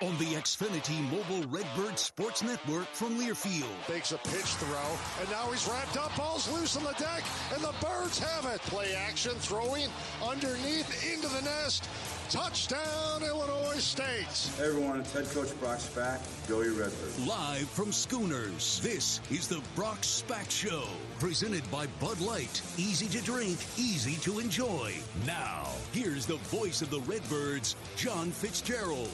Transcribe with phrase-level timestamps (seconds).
[0.00, 3.66] On the Xfinity Mobile Redbird Sports Network from Learfield.
[3.88, 6.14] Takes a pitch throw, and now he's wrapped up.
[6.16, 8.60] Ball's loose on the deck, and the Birds have it.
[8.60, 9.88] Play action, throwing
[10.24, 11.88] underneath into the nest.
[12.30, 14.52] Touchdown, Illinois State.
[14.56, 17.26] Hey everyone, it's head coach Brock Spack, Joey Redbird.
[17.26, 20.84] Live from Schooners, this is the Brock Spack Show.
[21.18, 22.62] Presented by Bud Light.
[22.76, 24.94] Easy to drink, easy to enjoy.
[25.26, 29.10] Now, here's the voice of the Redbirds, John Fitzgerald.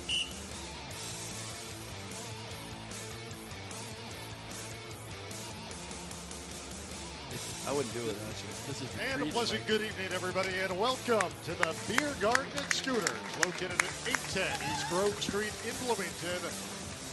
[7.66, 8.52] I wouldn't do it without you.
[8.68, 12.68] This is And a pleasant good evening, everybody, and welcome to the Beer Garden at
[12.68, 13.08] Schooners,
[13.40, 16.44] located at 810 East Grove Street in Bloomington,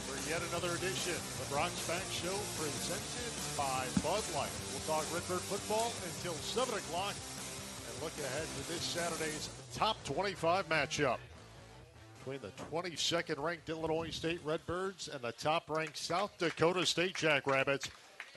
[0.03, 4.51] for yet another edition of the Brock Spack Show presented by Bud Light.
[4.75, 10.67] We'll talk Redbird football until 7 o'clock and look ahead to this Saturday's top 25
[10.67, 11.23] matchup
[12.19, 17.88] between the 22nd ranked Illinois State Redbirds and the top ranked South Dakota State Jackrabbits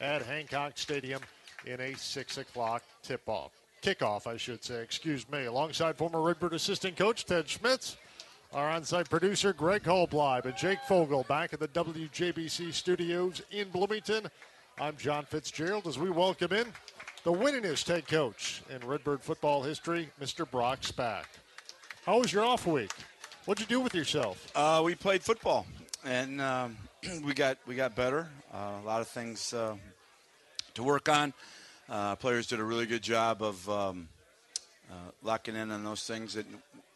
[0.00, 1.20] at Hancock Stadium
[1.66, 3.52] in a 6 o'clock tip off.
[3.82, 5.44] Kickoff, I should say, excuse me.
[5.44, 7.96] Alongside former Redbird assistant coach Ted Schmitz,
[8.52, 13.68] our on site producer Greg Holbleib, and Jake Fogel back at the WJBC studios in
[13.68, 14.28] Bloomington.
[14.80, 16.66] I'm John Fitzgerald as we welcome in
[17.24, 20.48] the winningest head coach in Redbird football history, Mr.
[20.48, 21.24] Brock Spack.
[22.04, 22.92] How was your off week?
[23.46, 24.50] What'd you do with yourself?
[24.54, 25.66] Uh, we played football,
[26.04, 26.76] and um,
[27.24, 28.28] we got we got better.
[28.52, 29.74] Uh, a lot of things uh,
[30.74, 31.32] to work on.
[31.88, 34.08] Uh, players did a really good job of um,
[34.90, 36.34] uh, locking in on those things.
[36.34, 36.46] That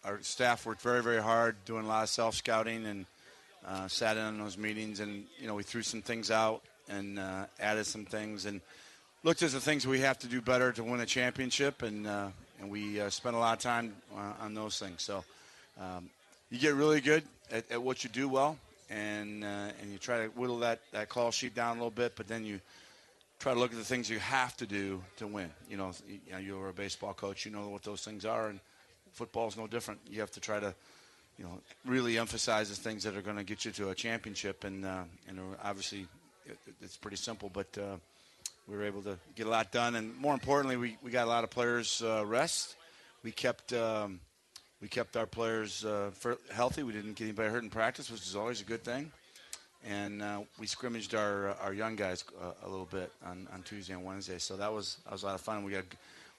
[0.05, 3.07] our staff worked very very hard, doing a lot of self scouting, and
[3.67, 5.01] uh, sat in on those meetings.
[5.01, 8.61] And you know, we threw some things out and uh, added some things, and
[9.25, 11.83] looked at the things we have to do better to win a championship.
[11.83, 12.29] And uh,
[12.61, 13.95] and we uh, spent a lot of time
[14.41, 15.03] on those things.
[15.03, 15.23] So
[15.81, 16.09] um,
[16.51, 17.23] you get really good
[17.53, 18.59] at, at what you do well,
[18.89, 22.27] and and you try to whittle that, that call sheet down a little bit, but
[22.27, 22.61] then you
[23.39, 25.51] try to look at the things you have to do to win.
[25.71, 28.61] You know, you you're a baseball coach, you know what those things are, and
[29.13, 30.01] football is no different.
[30.11, 30.75] You have to try to,
[31.39, 34.65] you know, really emphasize the things that are going to get you to a championship,
[34.65, 36.07] and uh, and obviously
[36.47, 37.77] it, it's pretty simple, but.
[37.77, 37.97] Uh,
[38.69, 41.31] we were able to get a lot done, and more importantly, we, we got a
[41.31, 42.77] lot of players uh, rest.
[43.25, 44.21] We kept um,
[44.83, 46.11] we kept our players uh,
[46.53, 46.83] healthy.
[46.83, 49.11] We didn't get anybody hurt in practice, which is always a good thing.
[49.87, 53.93] And uh, we scrimmaged our our young guys uh, a little bit on, on Tuesday
[53.95, 55.63] and Wednesday, so that was that was a lot of fun.
[55.65, 55.85] We got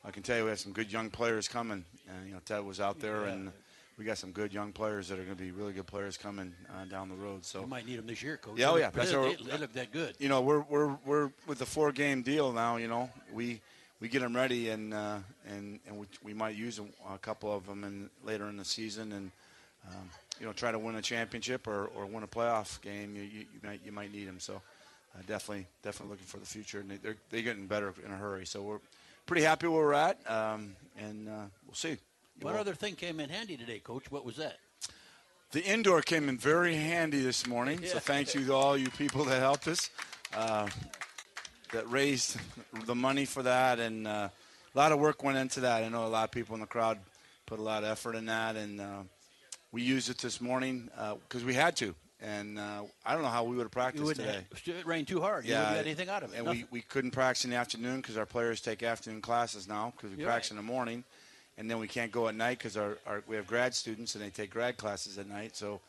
[0.03, 1.83] I can tell you we had some good young players coming.
[2.09, 3.33] And, you know, Ted was out there, Yeah.
[3.33, 3.51] and
[3.97, 6.53] we got some good young players that are going to be really good players coming
[6.69, 7.43] uh, down the road.
[7.43, 8.57] So You might need them this year, coach.
[8.57, 10.15] Yeah, oh yeah, that's they, we're- they look that good.
[10.19, 12.77] you know, we're we're we're with the four game deal now.
[12.77, 13.61] You know, we
[14.01, 17.53] we get them ready, and uh, and and we, we might use a, a couple
[17.53, 19.31] of them in later in the season, and
[19.87, 20.09] um,
[20.39, 23.15] you know, try to win a championship or, or win a playoff game.
[23.15, 24.39] You, you, you might you might need them.
[24.39, 24.55] So
[25.15, 28.17] uh, definitely definitely looking for the future, and they, they're they're getting better in a
[28.17, 28.45] hurry.
[28.45, 28.79] So we're
[29.25, 31.97] pretty happy where we're at, um, and uh, we'll see.
[32.41, 34.09] One other thing came in handy today, Coach.
[34.09, 34.57] What was that?
[35.51, 37.83] The indoor came in very handy this morning.
[37.83, 39.89] So thank you to all you people that helped us,
[40.37, 40.69] uh,
[41.73, 42.37] that raised
[42.85, 44.29] the money for that, and uh,
[44.73, 45.83] a lot of work went into that.
[45.83, 46.99] I know a lot of people in the crowd
[47.45, 49.01] put a lot of effort in that, and uh,
[49.71, 50.89] we used it this morning
[51.27, 51.95] because we had to.
[52.21, 54.45] And uh, I don't know how we would have practiced today.
[54.65, 55.45] have, it rained too hard.
[55.45, 56.37] Yeah, You wouldn't get anything out of it.
[56.37, 56.67] And we, Nothing.
[56.71, 60.17] we couldn't practice in the afternoon because our players take afternoon classes now because we
[60.17, 60.59] You're practice right.
[60.59, 61.05] in the morning,
[61.57, 64.23] and then we can't go at night because our, our we have grad students and
[64.23, 65.55] they take grad classes at night.
[65.55, 65.79] So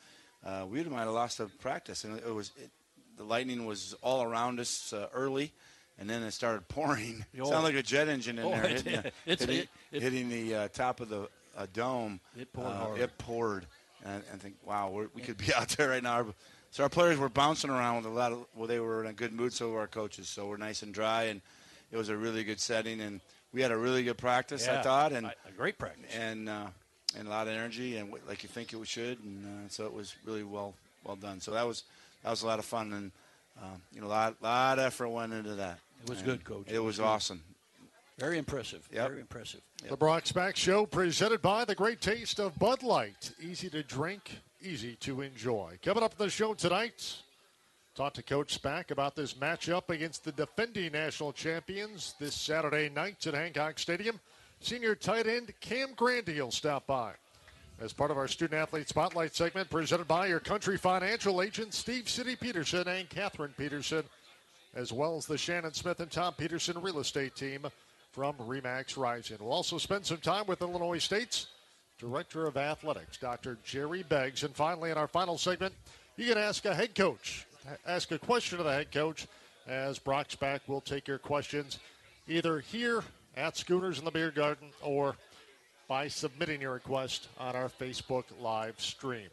[0.46, 2.70] uh, we might have lost a practice, and it was it,
[3.16, 5.50] the lightning was all around us uh, early,
[5.98, 7.24] and then it started pouring.
[7.40, 7.50] Oh.
[7.50, 10.28] Sounded like a jet engine in Oh, there, hitting, the- It's- hitting, it- it- hitting
[10.28, 12.20] the uh, top of the uh, dome.
[12.36, 12.94] It poured Uh.
[12.94, 13.66] It poured,
[14.04, 16.26] and I think, wow, we're, we could be out there right now.
[16.70, 18.46] So our players were bouncing around with a lot of.
[18.54, 19.52] Well, they were in a good mood.
[19.52, 20.28] So were our coaches.
[20.28, 21.40] So we're nice and dry, and
[21.90, 23.20] it was a really good setting, and
[23.52, 24.68] we had a really good practice.
[24.68, 26.14] I thought, and a a great practice.
[26.16, 26.66] and uh,
[27.18, 29.84] and a lot of energy, and w- like you think it should, and uh, so
[29.86, 30.74] it was really well
[31.04, 31.40] well done.
[31.40, 31.82] So that was
[32.22, 33.10] that was a lot of fun, and
[33.60, 35.78] um, you know, a lot lot of effort went into that.
[36.04, 36.66] It was And good, Coach.
[36.68, 37.42] It was awesome.
[38.20, 38.86] Very impressive.
[38.92, 39.08] Yep.
[39.08, 39.62] Very impressive.
[39.88, 43.32] The Brock Spack Show presented by the great taste of Bud Light.
[43.40, 45.78] Easy to drink, easy to enjoy.
[45.82, 47.14] Coming up on the show tonight,
[47.94, 53.26] talk to Coach Spack about this matchup against the defending national champions this Saturday night
[53.26, 54.20] at Hancock Stadium.
[54.60, 57.12] Senior tight end Cam Grandy will stop by.
[57.80, 62.06] As part of our Student Athlete Spotlight segment presented by your country financial agent Steve
[62.06, 64.04] City Peterson and Catherine Peterson,
[64.74, 67.66] as well as the Shannon Smith and Tom Peterson real estate team
[68.12, 69.38] from Remax Rising.
[69.40, 71.46] We'll also spend some time with Illinois State's
[71.98, 73.58] Director of Athletics, Dr.
[73.64, 74.42] Jerry Beggs.
[74.42, 75.74] And finally, in our final segment,
[76.16, 77.46] you can ask a head coach,
[77.86, 79.26] ask a question to the head coach,
[79.66, 80.60] as Brock Spack.
[80.66, 81.78] We'll take your questions
[82.28, 83.04] either here
[83.36, 85.16] at Schooners in the Beer Garden or
[85.88, 89.28] by submitting your request on our Facebook live stream.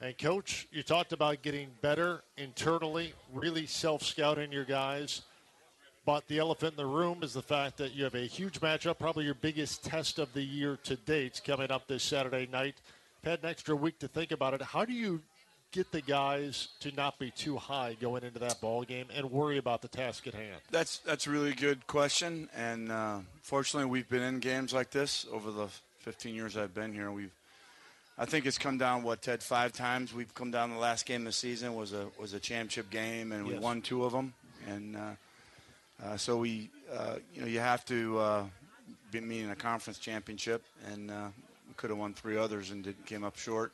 [0.00, 5.22] And coach, you talked about getting better internally, really self-scouting your guys.
[6.06, 8.98] But the elephant in the room is the fact that you have a huge matchup,
[8.98, 12.74] probably your biggest test of the year to date, coming up this Saturday night.
[13.22, 14.60] Had an extra week to think about it.
[14.60, 15.22] How do you
[15.72, 19.56] get the guys to not be too high going into that ball game and worry
[19.56, 20.60] about the task at hand?
[20.70, 25.24] That's that's a really good question, and uh, fortunately, we've been in games like this
[25.32, 25.68] over the
[26.00, 27.10] 15 years I've been here.
[27.10, 27.32] We've,
[28.18, 30.12] I think it's come down what Ted five times.
[30.12, 33.32] We've come down the last game of the season was a was a championship game,
[33.32, 33.62] and we Yes.
[33.62, 34.34] won two of them,
[34.68, 35.00] and uh,
[36.02, 38.44] uh, so we, uh, you know, you have to uh,
[39.10, 41.28] be meeting a conference championship, and uh,
[41.68, 43.72] we could have won three others and did, came up short,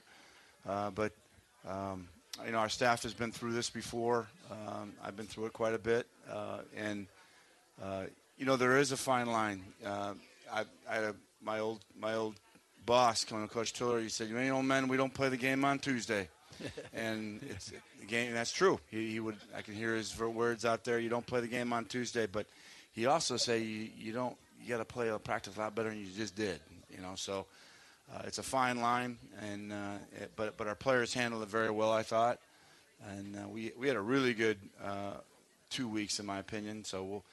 [0.69, 1.12] uh, but.
[1.69, 2.08] Um,
[2.46, 4.26] you know, our staff has been through this before.
[4.50, 7.06] Um, I've been through it quite a bit, uh, and
[8.38, 9.62] you know there is a fine line.
[9.84, 10.14] I,
[10.88, 12.37] I had a, my old my old
[12.87, 16.28] boss, Coach Tiller, he said, "You know, men, we don't play the game on Tuesday,"
[16.95, 18.33] and it's the game.
[18.33, 18.81] That's true.
[18.91, 19.37] He, he would.
[19.57, 20.99] I can hear his words out there.
[20.99, 22.47] You don't play the game on Tuesday, but
[22.93, 24.37] he also say you, you don't.
[24.62, 26.61] You got to play a practice a lot better than you just did.
[26.91, 27.47] You know, so.
[28.12, 31.71] Uh, it's a fine line, and uh, it, but but our players handled it very
[31.71, 32.41] well, I thought,
[33.09, 35.12] and uh, we we had a really good uh,
[35.69, 36.85] two weeks, in my opinion.
[36.85, 37.25] So we'll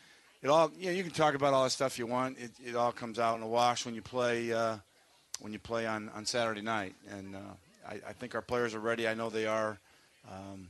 [0.43, 2.37] it all you know you can talk about all the stuff you want.
[2.37, 4.77] It, it all comes out in the wash when you play uh,
[5.39, 7.39] when you play on, on Saturday night, and uh,
[7.87, 9.07] I, I think our players are ready.
[9.07, 9.79] I know they are.
[10.29, 10.69] Um,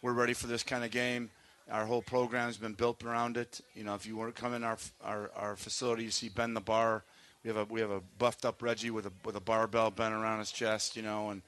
[0.00, 1.30] we're ready for this kind of game.
[1.70, 3.60] Our whole program has been built around it.
[3.74, 6.54] You know, if you want to come in our our, our facility, you see Ben
[6.54, 7.04] the Bar.
[7.44, 10.14] We have a we have a buffed up Reggie with a with a barbell bent
[10.14, 11.42] around his chest, you know, and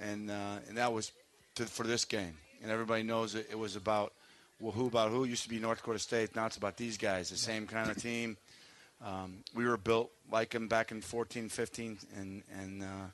[0.00, 1.12] and uh, and that was
[1.56, 2.36] to, for this game.
[2.62, 4.12] And everybody knows it, it was about
[4.60, 5.24] well, who about who?
[5.24, 6.36] It used to be North Dakota State.
[6.36, 8.36] Now it's about these guys, the same kind of team.
[9.04, 13.06] Um, we were built like them back in 14, 15, and and uh,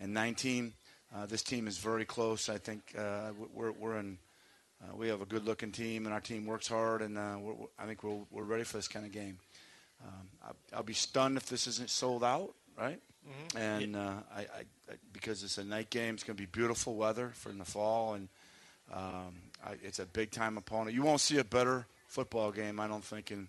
[0.00, 0.72] and 19.
[1.14, 2.48] Uh, this team is very close.
[2.48, 4.18] I think uh, we're we're in.
[4.82, 7.68] Uh, we have a good-looking team, and our team works hard, and uh, we're, we're-
[7.78, 9.38] I think we're, we're ready for this kind of game.
[10.04, 13.00] Um, I'll, I'll be stunned if this isn't sold out, right?
[13.56, 14.44] And uh, I, I,
[14.90, 17.64] I, because it's a night game, it's going to be beautiful weather for in the
[17.64, 18.28] fall, and
[18.92, 19.32] um,
[19.64, 20.94] I, it's a big-time opponent.
[20.94, 23.48] You won't see a better football game, I don't think, in,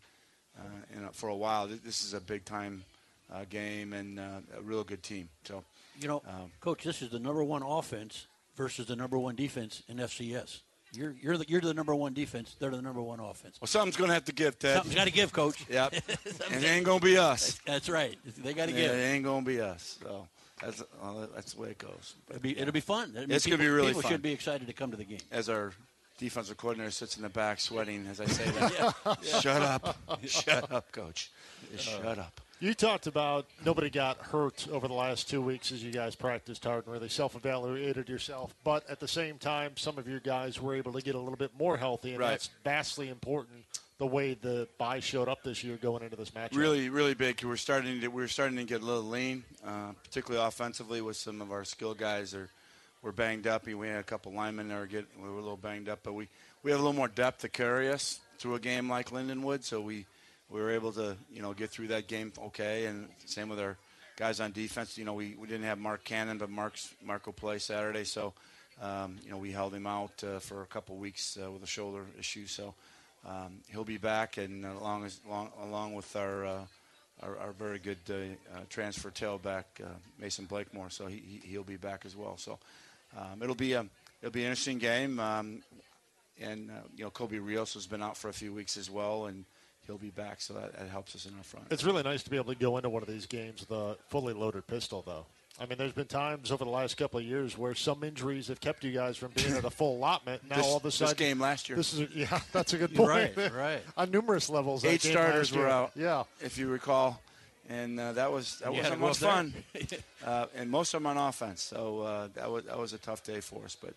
[0.57, 1.67] uh, in a, for a while.
[1.67, 2.86] This- This is a big-time
[3.34, 5.27] uh, game and uh, a real good team.
[5.43, 5.63] So
[6.00, 9.84] You know, Um, Coach, this is the number one offense versus the number one defense
[9.88, 10.62] in FCS.
[10.94, 12.56] You're you're the, you're the number one defense.
[12.60, 13.60] They're the number one offense.
[13.60, 14.75] well, something's going to have to give, Ted.
[14.75, 15.66] Something's got to give, Coach.
[15.70, 15.94] Yep.
[16.52, 17.60] and it ain't going to be us.
[17.66, 18.18] That's right.
[18.38, 18.92] They got to Yeah, give.
[18.92, 19.98] it ain't going to be us.
[20.02, 20.28] So
[20.62, 22.16] that's, well, that's the way it goes.
[22.28, 23.14] But, It'll be, it'll be fun.
[23.18, 24.12] I mean, It's gonna be really People fun.
[24.12, 25.20] should be excited to come to the game.
[25.32, 25.74] as our
[26.18, 29.18] defensive coordinator sits in the back sweating as I say that.
[29.42, 29.98] Shut up.
[30.25, 31.30] Shut up, coach.
[31.74, 32.40] Just shut up.
[32.59, 36.63] You talked about nobody got hurt over the last two weeks as you guys practiced
[36.63, 38.55] hard and really self-evaluated yourself.
[38.63, 41.35] But at the same time, some of your guys were able to get a little
[41.35, 42.29] bit more healthy, and Right.
[42.31, 43.65] that's vastly important.
[43.97, 46.53] The way the bye showed up this year going into this match.
[46.53, 47.41] Really, really big.
[47.43, 51.41] We're starting to we're starting to get a little lean, uh, particularly offensively with some
[51.41, 52.50] of our skill guys are
[53.01, 53.65] were banged up.
[53.67, 56.12] We had a couple linemen that were getting we were a little banged up, but
[56.13, 56.27] we
[56.63, 59.79] we have a little more depth to carry us through a game like Lindenwood, so
[59.79, 60.05] we
[60.50, 62.86] we were able to you know get through that game okay.
[62.86, 63.78] And same with our
[64.18, 64.98] guys on defense.
[64.98, 68.34] You know, we, we didn't have Mark Cannon, but Mark's Mark will play Saturday, so
[68.82, 71.68] um, you know we held him out uh, for a couple weeks uh, with a
[71.68, 72.46] shoulder issue.
[72.48, 72.74] So
[73.28, 76.62] um, he'll be back, and along as along, with our, uh,
[77.24, 79.88] our our very good uh, uh, transfer tailback uh,
[80.20, 82.38] Mason Blakemore, so he he- he'll be back as well.
[82.38, 82.60] So
[83.18, 83.86] um, it'll be a
[84.22, 85.64] it'll be an interesting game, um,
[86.42, 89.46] and you know Kobe Rios has been out for a few weeks as well, and
[89.88, 91.68] he'll be back, so that, that helps us in our front.
[91.72, 93.98] It's really nice to be able to go into one of these games with a
[94.10, 95.25] fully loaded pistol, though.
[95.60, 98.60] I mean, there's been times over the last couple of years where some injuries have
[98.60, 100.42] kept you guys from being at a full allotment.
[100.50, 101.77] Now This- all of a sudden, this sudden, game last year.
[101.77, 103.38] This is yeah, that's a good point.
[103.38, 103.82] Right, right.
[103.98, 107.22] On numerous levels, that Eight game starters last were out, Yeah, if you recall,
[107.70, 109.54] and uh, that was that You wasn't had to go much fun.
[110.25, 111.62] uh, and most of them on offense.
[111.62, 113.77] So uh, that was that was a tough day for us.
[113.82, 113.94] But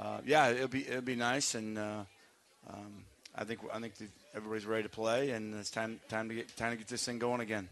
[0.00, 2.04] uh, yeah, it'll be it'll be nice, and uh,
[2.70, 3.04] um,
[3.36, 3.94] I think I think
[4.34, 7.18] everybody's ready to play, and it's time time to get time to get this thing
[7.18, 7.68] going again.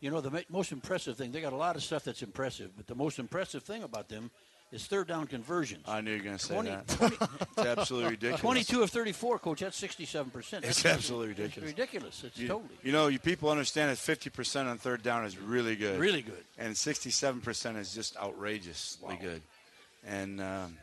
[0.00, 2.86] You know, the most impressive thing, they got a lot of stuff that's impressive, but
[2.86, 4.30] the most impressive thing about them
[4.72, 5.84] is third down conversions.
[5.88, 7.28] I knew you were going to say 20 that.
[7.56, 8.40] it's absolutely ridiculous.
[8.40, 10.64] 22 of 34, coach, that's 67%.
[10.64, 11.70] It's absolutely ridiculous.
[11.70, 12.24] It's ridiculous.
[12.24, 12.74] It's You, totally.
[12.82, 15.98] you know, you people understand that 50% on third down is really good.
[15.98, 16.44] Really good.
[16.58, 19.42] And 67% is just outrageously good.
[20.06, 20.76] And um,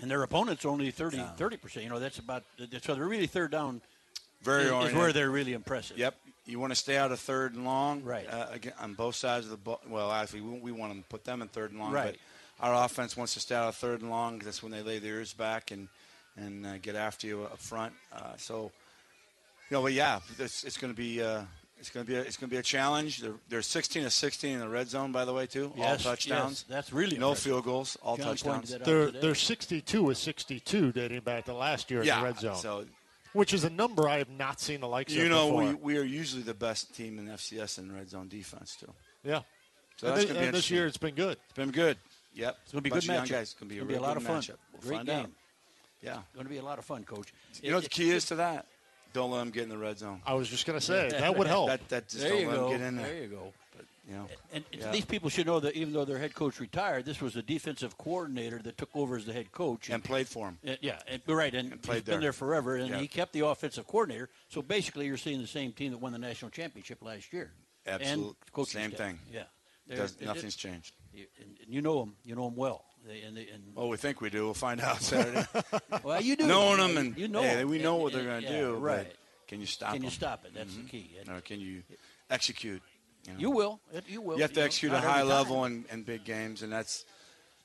[0.00, 1.82] And their opponents only 30, 30%.
[1.82, 2.42] You know, that's about,
[2.82, 3.80] so they're really third down
[4.42, 5.98] very is, is where they're really impressive.
[5.98, 6.14] Yep.
[6.44, 8.26] You want to stay out of third and long, Right.
[8.30, 9.80] Uh, again, on both sides of the ball.
[9.88, 11.92] Well, actually, we, we want to put them in third and long.
[11.92, 12.16] Right.
[12.60, 14.38] But our offense wants to stay out of third and long.
[14.38, 15.88] That's when they lay their ears back and
[16.36, 17.94] and uh, get after you up front.
[18.12, 18.70] Uh, so,
[19.70, 21.20] you know, but yeah, it's, it's going to be.
[21.78, 23.18] It's going to be a, it's going to be a challenge.
[23.20, 25.72] They're, they're 16 to 16 in the red zone, by the way, too.
[25.78, 26.64] all touchdowns.
[26.68, 27.44] yes, that's really no impressive.
[27.52, 28.70] field goals, all John touchdowns.
[28.70, 29.18] they're today.
[29.20, 32.84] they're 62 with 62 dating back to last year in the red zone, so
[33.34, 35.64] which is a number I have not seen the likes you of You know before.
[35.66, 38.90] we, we are usually the best team in FCS in red zone defense too.
[39.22, 39.40] yeah,
[39.98, 41.36] So and, that's thi- going to be and this year it's been good.
[41.44, 41.98] It's been good.
[42.32, 42.56] Yep.
[42.62, 43.30] It's going to be a good of young matchup.
[43.30, 43.42] guys.
[43.50, 44.40] It's going to be a, It's a lot of fun.
[44.40, 44.56] matchup.
[44.72, 45.18] We'll Great find game.
[45.24, 45.30] out.
[46.02, 46.18] Yeah.
[46.34, 47.32] Going to be a lot of fun, coach.
[47.62, 48.66] You know what the key is to that?
[49.16, 50.20] Don't let them get in the red zone.
[50.26, 51.68] I was just going to say that would help.
[51.68, 52.68] That that just There don't you let go.
[52.68, 53.06] them get in there.
[53.06, 53.52] There you go.
[53.76, 54.90] But you know, And Yeah.
[54.92, 57.96] these people should know that even though their head coach retired, this was a defensive
[57.98, 59.88] coordinator that took over as the head coach.
[59.90, 60.58] and played for him.
[60.66, 62.20] Uh, yeah, and, right, and, And played he's been there.
[62.20, 62.98] there forever, and Yeah.
[62.98, 64.28] he kept the offensive coordinator.
[64.48, 67.52] So basically, you're seeing the same team that won the national championship last year.
[67.86, 68.98] Absolute- and coaching same staff.
[69.06, 69.18] thing.
[69.32, 69.44] Yeah,
[69.88, 70.94] Does, it- it- nothing's changed.
[71.14, 72.16] you- and, and you know them.
[72.24, 72.84] You know them well.
[73.06, 74.44] They, and, they, and Well, we think we do.
[74.44, 75.46] We'll find out Saturday.
[76.02, 77.68] well, you do Knowing them and you know 'em.
[77.68, 78.74] we know And- what they're going to yeah, do.
[78.74, 79.12] Right?
[79.48, 80.52] Can you stop Can you stop it?
[80.54, 81.10] That's the key.
[81.20, 81.82] And Or can you
[82.30, 82.82] execute?
[83.26, 83.38] You, know?
[83.38, 83.80] you will.
[83.92, 84.36] It- You will.
[84.36, 87.04] You have to know, execute at a high level in, in big games, and that's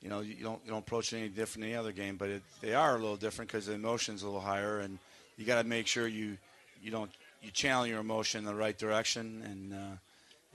[0.01, 2.29] you know you don't you don't approach it any different than the other game, but
[2.29, 4.99] it, they are a little different because the emotion's a little higher, and
[5.37, 6.37] you got to make sure you
[6.83, 9.97] you don't you channel your emotion in the right direction, and uh,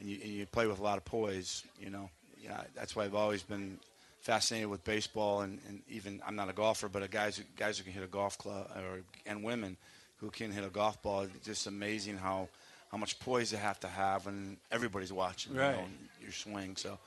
[0.00, 1.64] and, you, and you play with a lot of poise.
[1.80, 2.10] You know,
[2.42, 3.78] yeah, that's why I've always been
[4.26, 7.78] fascinated with baseball, and, and even I'm not a golfer, but a guys who, guys
[7.78, 9.76] who can hit a golf club or and women
[10.16, 11.22] who can hit a golf ball.
[11.22, 12.48] It's just amazing how
[12.90, 15.54] how much poise they have to have, and everybody's watching.
[15.54, 15.84] you know,
[16.20, 16.74] your swing.
[16.74, 16.98] So,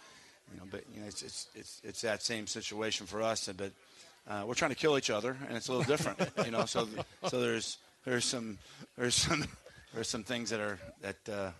[0.54, 3.50] you know, but you know, it's it's it's, it's that same situation for us.
[3.56, 3.74] But
[4.26, 6.20] uh, we're trying to kill each other, and it's a little different.
[6.46, 6.88] you know, so
[7.28, 8.58] so there's there's some
[8.98, 9.46] there's some
[9.94, 11.52] there's some things that are that uh,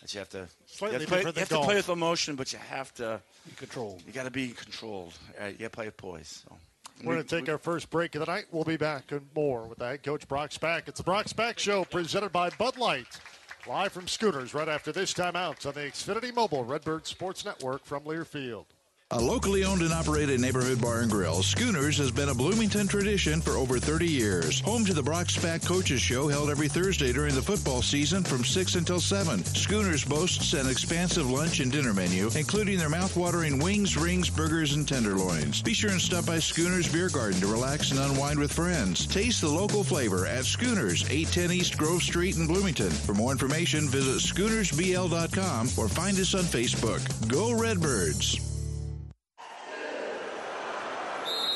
[0.00, 1.76] that you have to Slightly you have to play, different you have than to play
[1.76, 4.02] with emotion, but you have to Be controlled.
[4.06, 5.14] you got to be controlled.
[5.40, 5.52] Right?
[5.52, 6.44] You got to play with poise.
[6.48, 6.56] So.
[7.04, 8.46] We're going to take our first break of the night.
[8.50, 10.88] We'll be back and more with the head coach Brock Spack.
[10.88, 13.20] It's the Brock Spack Show presented by Bud Light.
[13.68, 18.04] Live from Schooners right after this timeout on the Xfinity Mobile Redbird Sports Network from
[18.04, 18.66] Learfield.
[19.12, 23.40] A locally owned and operated neighborhood bar and grill, Schooners has been a Bloomington tradition
[23.40, 24.58] for over 30 years.
[24.62, 28.44] Home to the Brock Spack Coaches Show held every Thursday during the football season from
[28.44, 29.44] 6 until 7.
[29.44, 34.88] Schooners boasts an expansive lunch and dinner menu, including their mouthwatering wings, rings, burgers, and
[34.88, 35.62] tenderloins.
[35.62, 39.06] Be sure and stop by Schooners Beer Garden to relax and unwind with friends.
[39.06, 42.90] Taste the local flavor at Schooners, 810 East Grove Street in Bloomington.
[42.90, 47.28] For more information, visit SchoonersBL.com or find us on Facebook.
[47.28, 48.55] Go Redbirds!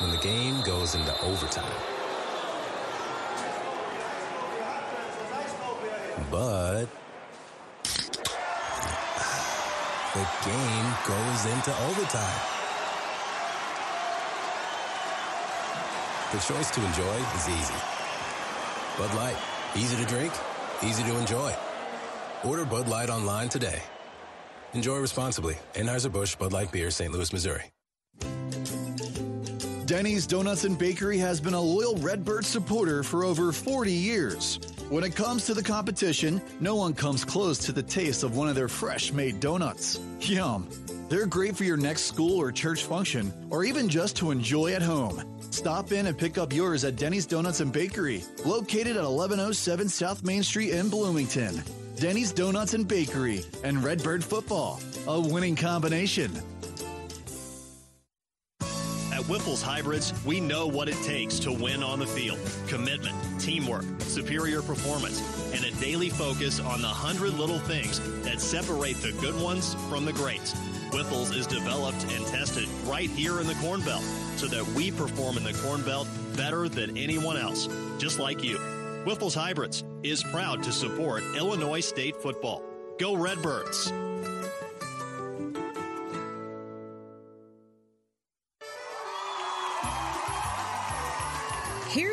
[0.01, 1.77] When the game goes into overtime.
[6.31, 6.87] But
[10.13, 12.41] the game goes into overtime.
[16.31, 17.73] The choice to enjoy is easy.
[18.97, 19.35] Bud Light,
[19.75, 20.33] easy to drink,
[20.83, 21.53] easy to enjoy.
[22.43, 23.81] Order Bud Light online today.
[24.73, 25.57] Enjoy responsibly.
[25.75, 27.11] Anheuser-Busch Bud Light Beer, St.
[27.11, 27.71] Louis, Missouri.
[29.85, 34.59] Denny's Donuts and Bakery has been a loyal Redbird supporter for over 40 years.
[34.89, 38.47] When it comes to the competition, no one comes close to the taste of one
[38.47, 39.99] of their fresh made donuts.
[40.19, 40.67] Yum.
[41.09, 44.81] They're great for your next school or church function, or even just to enjoy at
[44.81, 45.23] home.
[45.49, 50.23] Stop in and pick up yours at Denny's Donuts and Bakery, located at 1107 South
[50.23, 51.61] Main Street in Bloomington.
[51.97, 56.31] Denny's Donuts and Bakery and Redbird Football, a winning combination.
[59.31, 64.61] Wyffels Hybrids, we know what it takes to win on the field commitment, teamwork, superior
[64.61, 65.21] performance,
[65.53, 70.03] and a daily focus on the hundred little things that separate the good ones from
[70.03, 70.53] the greats.
[70.91, 74.03] Wyffels is developed and tested right here in the Corn Belt
[74.35, 77.69] so that we perform in the Corn Belt better than anyone else,
[77.99, 78.57] just like you.
[79.05, 82.63] Wyffels Hybrids is proud to support Illinois State football.
[82.99, 83.93] Go Redbirds!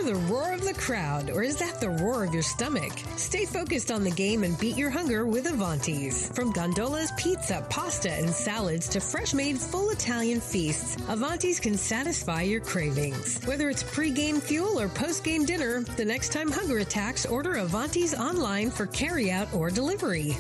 [0.09, 2.93] The roar of the crowd, or is that the roar of your stomach?
[3.17, 6.31] Stay focused on the game and beat your hunger with Avanti's.
[6.33, 12.41] From gondolas, pizza, pasta, and salads to fresh made full Italian feasts, Avanti's can satisfy
[12.41, 13.39] your cravings.
[13.45, 18.71] Whether it's pre-game fuel or post-game dinner, the next time hunger attacks, order Avanti's online
[18.71, 20.39] for carryout or delivery.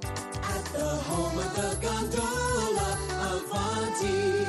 [0.00, 2.98] At the home of the gondola,
[3.52, 4.43] Avanti's.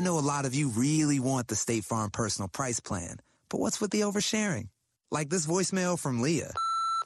[0.00, 3.18] I know a lot of you really want the State Farm personal price plan,
[3.50, 4.68] but what's with the oversharing?
[5.10, 6.54] Like this voicemail from Leah.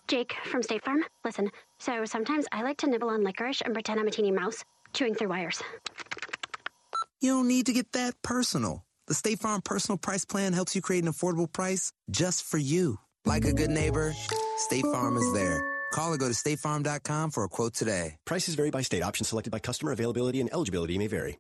[0.07, 1.03] Jake from State Farm.
[1.25, 4.65] Listen, so sometimes I like to nibble on licorice and pretend I'm a teeny mouse,
[4.93, 5.61] chewing through wires.
[7.21, 8.85] You don't need to get that personal.
[9.09, 12.99] The State Farm personal price plan helps you create an affordable price just for you.
[13.25, 14.15] Like a good neighbor,
[14.59, 15.61] State Farm is there.
[15.95, 18.19] Call or go to statefarm.com for a quote today.
[18.25, 19.03] Prices vary by state.
[19.03, 21.39] Options selected by customer availability and eligibility may vary.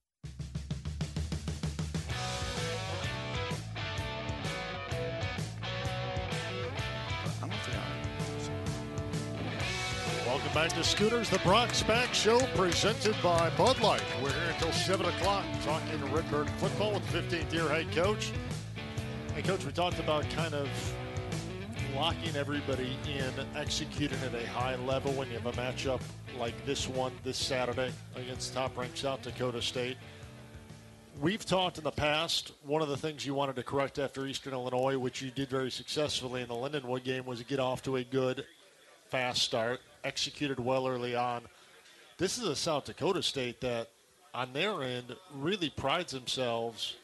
[10.54, 14.04] Back to Schooners, the Brock Spack Show, presented by Bud Light.
[14.22, 18.30] We're here until 7 o'clock talking Redbird football with the 15th year head coach.
[19.34, 20.68] Hey, Coach, we talked about kind of
[21.96, 26.00] locking everybody in, executing at a high level when you have a matchup
[26.38, 29.96] like this one this Saturday against top ranked South Dakota State.
[31.20, 34.52] We've talked in the past, one of the things you wanted to correct after Eastern
[34.52, 37.96] Illinois, which you did very successfully in the Lindenwood game, was to get off to
[37.96, 38.44] a good,
[39.10, 41.42] fast start, executed well early on.
[42.18, 43.88] This is a South Dakota State that,
[44.32, 46.96] on their end, really prides themselves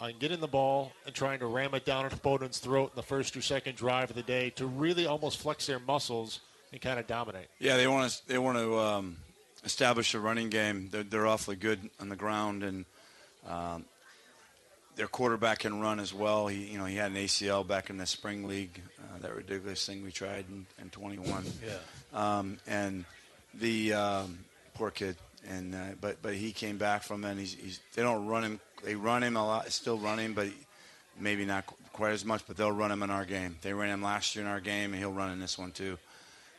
[0.00, 3.02] on getting the ball and trying to ram it down an opponent's throat in the
[3.02, 6.40] first or second drive of the day to really almost flex their muscles
[6.72, 7.48] and kind of dominate.
[7.58, 9.16] Yeah, they want to they want to um,
[9.64, 10.88] establish a running game.
[10.90, 12.84] They're, they're awfully good on the ground, and
[13.46, 13.84] um,
[14.98, 16.48] their quarterback can run as well.
[16.48, 19.86] He you know he had an ACL back in the spring league, uh, that ridiculous
[19.86, 21.44] thing we tried in, in 21.
[21.64, 22.38] Yeah.
[22.38, 23.04] Um, and
[23.54, 24.40] the um,
[24.74, 25.16] poor kid,
[25.48, 27.38] and uh, but but he came back from it.
[27.38, 28.60] He's, he's they don't run him.
[28.84, 29.70] They run him a lot.
[29.70, 30.48] Still run him, but
[31.18, 32.42] maybe not qu- quite as much.
[32.48, 33.56] But they'll run him in our game.
[33.62, 35.96] They ran him last year in our game, and he'll run in this one too.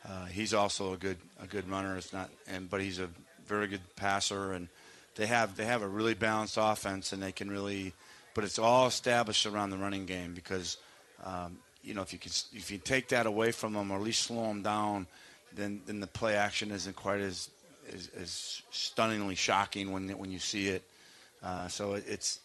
[0.08, 1.98] Uh, he's also a good a good runner.
[1.98, 3.10] It's not, and but he's a
[3.46, 4.70] very good passer, and
[5.16, 7.94] they have they have a really balanced offense, and they can really.
[8.40, 10.78] But it's all established around the running game because,
[11.26, 14.02] um, you know, if you can if you take that away from them or at
[14.02, 15.08] least slow them down,
[15.54, 17.50] then then the play action isn't quite as
[17.94, 20.84] as, as stunningly shocking when when you see it.
[21.44, 22.40] Uh, so it, it's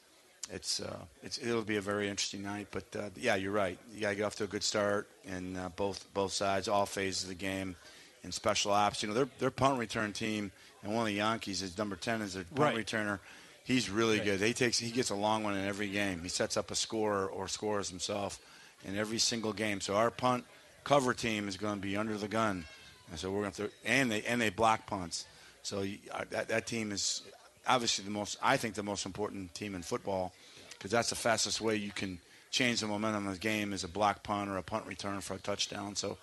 [0.50, 2.66] it's uh, it's it'll be a very interesting night.
[2.72, 3.78] But uh, yeah, you're right.
[3.94, 6.86] You got to get off to a good start, and uh, both both sides, all
[6.86, 7.76] phases of the game,
[8.24, 9.00] and special ops.
[9.00, 10.50] You know, their their punt return team,
[10.82, 12.84] and one of the Jankes is number ten is a punt Right.
[12.84, 13.20] returner.
[13.64, 14.40] He's really good.
[14.40, 16.20] He takes he gets a long one in every game.
[16.22, 18.38] He sets up a score or scores himself
[18.84, 19.80] in every single game.
[19.80, 20.44] So our punt
[20.84, 22.66] cover team is going to be under the gun,
[23.10, 25.26] and so we're going to and they and they block punts.
[25.62, 27.22] So you, uh, that that team is
[27.66, 30.34] obviously the most I think the most important team in football
[30.72, 32.18] because that's the fastest way you can
[32.50, 35.34] change the momentum of the game is a block punt or a punt return for
[35.34, 35.96] a touchdown.
[35.96, 36.18] So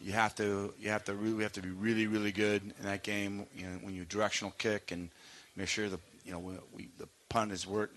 [0.00, 3.02] you have to you have to really have to be really really good in that
[3.02, 3.46] game.
[3.56, 5.08] You know when you directional kick and
[5.56, 7.90] make sure the you know we, we, the punt is where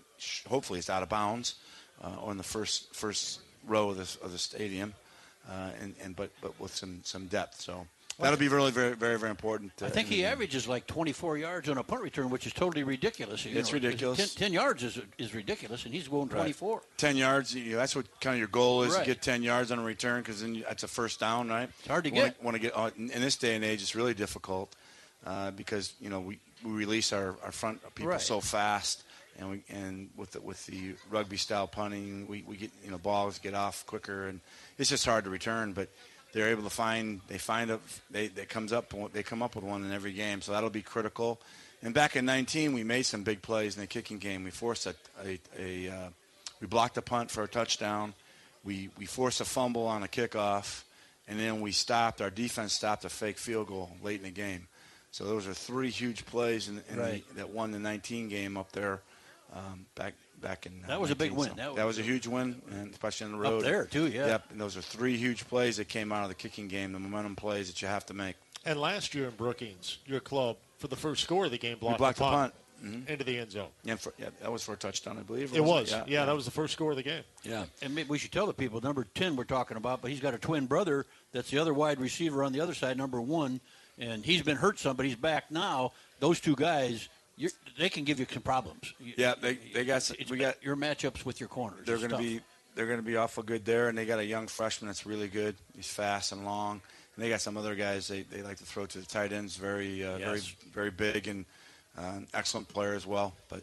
[0.48, 1.54] hopefully it's out of bounds
[2.02, 4.94] uh, or in the first first row of the of the stadium,
[5.48, 7.60] uh, and and but but with some some depth.
[7.60, 7.86] So
[8.20, 9.72] that'll be really very, very, very important.
[9.80, 13.44] I think he averages like 24 yards on a punt return, which is totally ridiculous.
[13.44, 14.34] You It's know, ridiculous.
[14.34, 16.82] 10, 10 yards is, is ridiculous, and he's going 24.
[16.96, 17.54] Ten yards.
[17.54, 19.00] You know, that's what kind of your goal is Right.
[19.00, 21.68] to get ten yards on a return because then you, that's a first down, right?
[21.78, 22.42] It's hard to wanna, get.
[22.42, 23.82] Want to get uh, in in this day and age?
[23.82, 24.74] It's really difficult
[25.24, 28.20] uh, because you know we, we release our, our front people Right.
[28.20, 29.04] so fast,
[29.38, 32.98] and we and with the, with the rugby style punting, we, we get you know
[32.98, 34.40] balls get off quicker, and
[34.78, 35.72] it's just hard to return.
[35.72, 35.88] But
[36.32, 39.64] they're able to find they find a they they comes up they come up with
[39.64, 41.40] one in every game, so that'll be critical.
[41.80, 44.42] And back in 19, we made some big plays in the kicking game.
[44.42, 46.08] We forced a, a, a uh,
[46.60, 48.14] we blocked a punt for a touchdown.
[48.64, 50.82] We we forced a fumble on a kickoff,
[51.28, 52.20] and then we stopped.
[52.20, 54.66] Our defense stopped a fake field goal late in the game.
[55.10, 57.24] So those are three huge plays in, in Right.
[57.30, 59.00] the, that won the 19 game up there
[59.54, 60.84] um, back back in.
[60.84, 61.48] uh, That was a big win.
[61.50, 63.46] So That That, was- was, a huge win, and especially on the road.
[63.48, 64.26] Up road there, too, yeah.
[64.26, 64.44] Yep.
[64.52, 66.92] And those are three huge plays that came out of the kicking game.
[66.92, 68.36] The momentum plays that you have to make.
[68.64, 71.98] And last year in Brookings, your club, for the first score of the game, blocked,
[71.98, 73.08] we blocked the the punt, punt Mhm.
[73.08, 73.68] into the end zone.
[73.82, 75.52] Yeah, for, yeah, that was for a touchdown, I believe.
[75.56, 76.08] It wasn't was.
[76.08, 77.24] Yeah, that was the first score of the game.
[77.42, 77.64] Yeah.
[77.82, 80.34] And maybe we should tell the people number 10 we're talking about, but he's got
[80.34, 83.60] a twin brother that's the other wide receiver on the other side, number one,
[84.00, 85.92] and he's been hurt some, but he's back now.
[86.20, 88.92] Those two guys, you're, they can give you some problems.
[89.16, 91.86] Yeah, they they got it's we got your matchups with your corners.
[91.86, 92.40] they're going to be
[92.74, 95.28] they're going to be awful good there, and they got a young freshman that's really
[95.28, 95.56] good.
[95.76, 96.80] He's fast and long,
[97.16, 99.56] and they got some other guys they, they like to throw to the tight ends.
[99.56, 100.54] Very uh, very Yes.
[100.72, 101.44] very big and
[101.96, 103.34] uh, excellent player as well.
[103.48, 103.62] But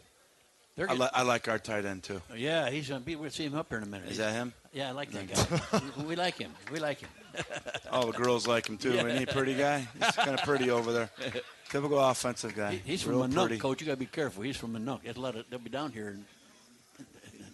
[0.78, 2.20] I, li- I like our tight end too.
[2.36, 3.16] Yeah, he's going to be.
[3.16, 4.10] We'll see him up here in a minute.
[4.10, 4.52] Is that him?
[4.74, 5.26] Yeah, I like that
[5.72, 5.80] guy.
[6.06, 6.52] we like him.
[6.70, 7.08] We like him.
[7.92, 8.92] Oh, the girls like him too.
[8.92, 9.06] Yeah.
[9.06, 9.86] Isn't he a pretty guy?
[9.98, 11.10] He's kind of pretty over there.
[11.70, 12.72] Typical offensive guy.
[12.72, 13.58] He- he's Real from Minonk, pretty.
[13.58, 13.80] coach.
[13.80, 14.42] You got to be careful.
[14.42, 15.02] He's from Minonk.
[15.04, 16.08] There's a lot of, they'll be down here.
[16.08, 16.24] And,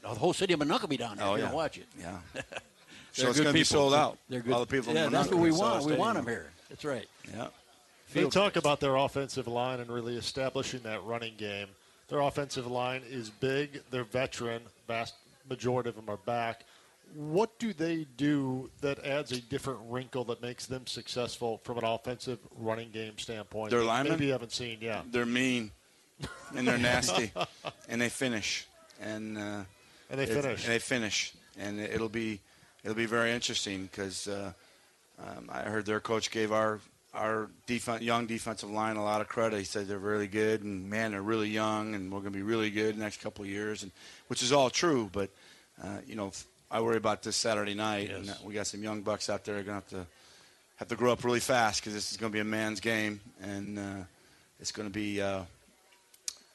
[0.02, 1.26] the whole city of Minonk will be down here.
[1.26, 1.52] Oh, if you yeah.
[1.52, 1.86] watch it.
[1.98, 2.18] Yeah.
[3.14, 4.16] So it's gonna be sold out.
[4.30, 4.54] They're good.
[4.54, 5.84] All the people yeah, from that's what we want.
[5.84, 6.50] We want them here.
[6.70, 7.06] That's right.
[7.30, 7.48] Yeah.
[8.14, 11.66] They talk about their offensive line and really establishing that running game.
[12.08, 13.82] Their offensive line is big.
[13.90, 14.62] They're veteran.
[14.88, 15.14] Vast
[15.48, 16.64] majority of them are back.
[17.14, 21.84] What do they do that adds a different wrinkle that makes them successful from an
[21.84, 23.70] offensive running game standpoint?
[23.70, 24.12] Their linemen?
[24.12, 24.78] Maybe you haven't seen.
[24.80, 25.02] Yeah.
[25.10, 25.70] They're mean,
[26.56, 27.32] and they're nasty,
[27.88, 28.66] and they finish,
[29.00, 29.62] and uh,
[30.10, 30.64] And they finish.
[30.64, 32.40] and they finish, and it'll be
[32.84, 34.52] it'll be very interesting because uh,
[35.18, 36.80] um, I heard their coach gave our
[37.14, 39.58] our defense, young defensive line a lot of credit.
[39.58, 42.42] He said they're really good, and man, they're really young, and we're going to be
[42.42, 43.92] really good the next couple of years, and
[44.28, 45.10] which is all true.
[45.12, 45.30] But
[45.82, 46.32] uh, you know,
[46.72, 49.56] I worry about this Saturday night, and uh, we got some young bucks out there
[49.56, 50.06] going to have to
[50.76, 53.20] have to grow up really fast because this is going to be a man's game,
[53.42, 54.04] and uh,
[54.58, 55.42] it's going to be uh,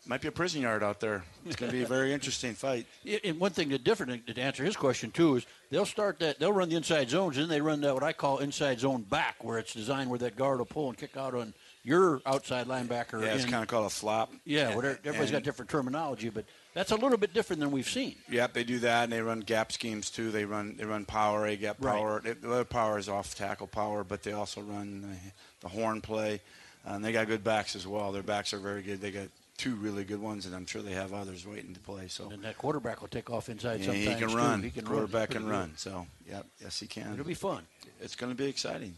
[0.08, 1.24] might be a prison yard out there.
[1.46, 2.88] It's going to be a very interesting fight.
[3.24, 6.52] And one thing that's different to answer his question too is they'll start that they'll
[6.52, 9.44] run the inside zones and then they run that what I call inside zone back
[9.44, 11.54] where it's designed where that guard will pull and kick out on
[11.84, 13.22] your outside linebacker.
[13.22, 13.52] Yeah, it's in.
[13.52, 14.34] kind of called a flop.
[14.46, 14.76] yeah.
[14.76, 16.46] Whatever, everybody's got different terminology, but
[16.78, 18.16] that's a little bit different than we've seen.
[18.30, 20.30] Yep, they do that, and they run gap schemes too.
[20.30, 22.22] They run they run power, a gap power.
[22.24, 26.02] They, the other power is off tackle power, but they also run the, the horn
[26.02, 26.40] play,
[26.88, 28.12] uh, and they got good backs as well.
[28.12, 29.02] Their backs are very good.
[29.02, 32.08] They got two really good ones, and I'm sure they have others waiting to play.
[32.10, 34.38] So And that quarterback will take off inside yeah, he can too.
[34.38, 34.62] run.
[34.62, 35.42] He can Quarterback run.
[35.44, 35.74] can run.
[35.78, 37.12] So yep, yes he can.
[37.12, 37.64] It'll be fun.
[38.00, 38.94] It's going to be exciting.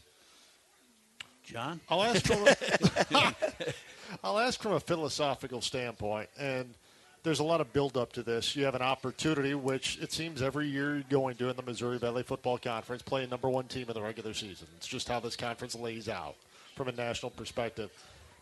[1.46, 3.34] John, I'll ask from a,
[4.24, 6.74] I'll ask from a philosophical standpoint, and
[7.24, 8.56] there's a lot of build up to this.
[8.56, 11.98] You have an opportunity, which it seems every year you're going to in the Missouri
[11.98, 14.68] Valley Football Conference, play a number one team in the regular season.
[14.78, 16.36] It's just how this conference lays out
[16.76, 17.92] from a national perspective.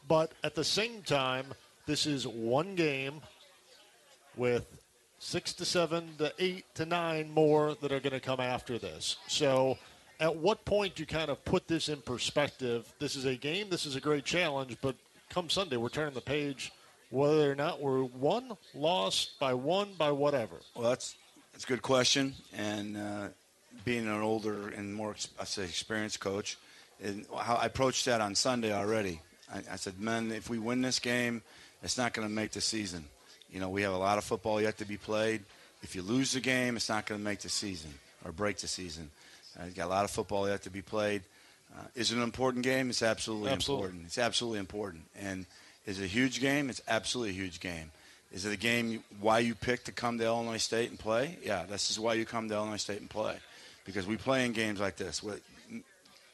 [0.07, 1.45] But at the same time,
[1.85, 3.21] this is one game
[4.35, 4.65] with
[5.19, 9.17] six to seven to eight to nine more that are going to come after this.
[9.27, 9.77] So,
[10.19, 12.91] at what point do you kind of put this in perspective?
[12.99, 14.95] This is a game, this is a great challenge, but
[15.29, 16.71] come Sunday, we're turning the page,
[17.09, 20.55] whether or not we're one, lost by one, by whatever.
[20.75, 21.15] Well, that's
[21.53, 23.27] that's a good question, and uh,
[23.85, 26.57] being an older and more I say experienced coach,
[27.01, 29.21] and how I approached that on Sunday already.
[29.53, 31.41] I, I said, men, if we win this game,
[31.81, 33.05] it's not going to make the season.
[33.51, 35.41] You know, we have a lot of football yet to be played.
[35.81, 37.91] If you lose the game, it's not going to make the season
[38.25, 39.09] or break the season.
[39.57, 41.21] Uh, you got a lot of football yet to be played.
[41.73, 42.89] Uh, is it an important game?
[42.89, 43.85] It's absolutely, Absolutely.
[43.85, 44.07] important.
[44.07, 45.03] It's absolutely important.
[45.19, 45.45] And
[45.87, 46.69] is it a huge game?
[46.69, 47.91] It's absolutely a huge game.
[48.31, 51.39] Is it a game why you picked to come to Illinois State and play?
[51.43, 53.37] Yeah, this is why you come to Illinois State and play.
[53.85, 55.23] Because we play in games like this.
[55.23, 55.41] With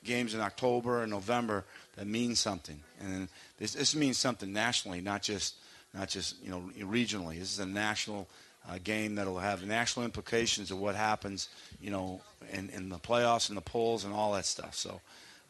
[0.03, 1.63] games in October and November
[1.95, 2.79] that mean something.
[2.99, 5.55] And this, this means something nationally, not just
[5.93, 7.37] not just you know regionally.
[7.37, 8.27] This is a national
[8.67, 13.49] uh, game that'll have national implications of what happens, you know, in, in the playoffs
[13.49, 14.73] and the polls and all that stuff.
[14.75, 15.01] So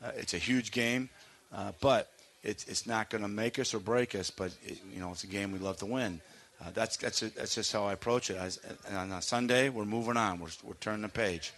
[0.04, 1.10] uh, it's a huge game,
[1.54, 2.12] uh, but
[2.44, 4.30] it's it's not going to make us or break us.
[4.30, 6.22] But it, you know, it's a game we love to win.
[6.62, 8.38] Uh, that's that's that's just how I approach it.
[8.38, 8.60] As,
[8.92, 10.40] on a Sunday, we're moving on.
[10.40, 11.54] We're we're turning the page.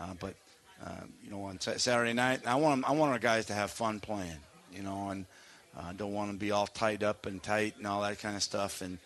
[0.00, 0.34] Uh, but
[0.84, 4.00] uh, you know, on Saturday night, I want I want our guys to have fun
[4.00, 4.38] playing.
[4.72, 5.26] You know, and
[5.76, 8.36] I don't want them to be all tied up and tight and all that kind
[8.36, 8.82] of stuff.
[8.82, 8.98] And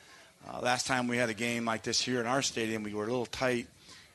[0.49, 3.05] uh, last time we had a game like this here in our stadium, we were
[3.05, 3.67] a little tight,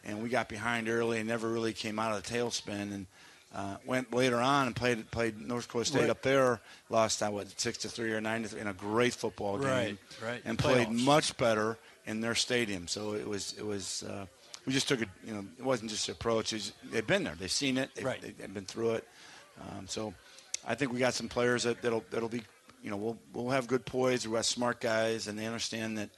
[0.03, 2.93] and we got behind early and never really came out of the tailspin.
[2.93, 3.05] And
[3.53, 6.09] uh, went later on and played played North Dakota State Right.
[6.09, 6.59] up there.
[6.89, 9.67] Lost I what six to three or nine to three in a great football game.
[9.67, 10.41] Right, right.
[10.45, 10.61] And Playoffs.
[10.85, 12.87] played much better in their stadium.
[12.87, 14.03] So it was it was.
[14.03, 14.25] Uh,
[14.65, 15.09] we just took it.
[15.25, 16.51] You know, it wasn't just approach.
[16.91, 17.33] They've been there.
[17.39, 17.89] They've seen it.
[17.95, 18.21] They've, Right.
[18.21, 19.07] they've been through it.
[19.61, 20.13] Um, so
[20.67, 22.43] I think we got some players that, that'll that'll be.
[22.83, 24.27] You know, we'll we'll have good poise.
[24.27, 26.09] We have smart guys, and they understand that.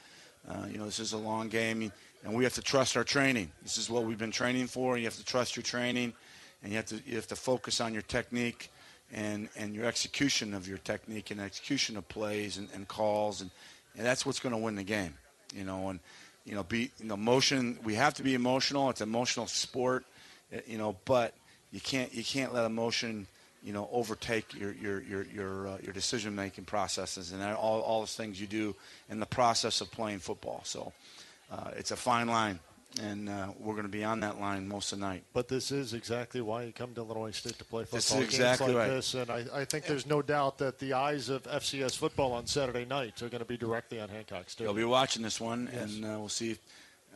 [0.49, 1.91] Uh, you know, this is a long game,
[2.23, 3.51] and we have to trust our training.
[3.61, 4.97] This is what we've been training for.
[4.97, 6.13] You have to trust your training,
[6.61, 8.71] and you have to you have to focus on your technique
[9.11, 13.51] and and your execution of your technique and execution of plays and, and calls, and,
[13.97, 15.13] and that's what's going to win the game.
[15.53, 15.99] You know, and
[16.45, 17.77] you know, be you know, emotion.
[17.83, 18.89] We have to be emotional.
[18.89, 20.05] It's an emotional sport,
[20.51, 21.33] eh, you know, but
[21.71, 23.27] you can't you can't let emotion
[23.63, 27.99] you know overtake your your your your, uh, your decision making processes and all all
[27.99, 28.75] those things you do
[29.09, 30.61] in the process of playing football.
[30.63, 30.93] So
[31.51, 32.59] uh, it's a fine line,
[33.01, 35.23] and uh, we're going to be on that line most of the night.
[35.33, 38.37] But this is exactly why you come to Illinois State to play football This is
[38.37, 38.87] games like right.
[38.89, 42.47] this, and I, I think there's no doubt that the eyes of FCS football on
[42.47, 44.75] Saturday night are going to be directly on Hancock Stadium.
[44.75, 45.95] They'll be watching this one, Yes.
[45.95, 46.51] and uh, we'll see.
[46.51, 46.59] If,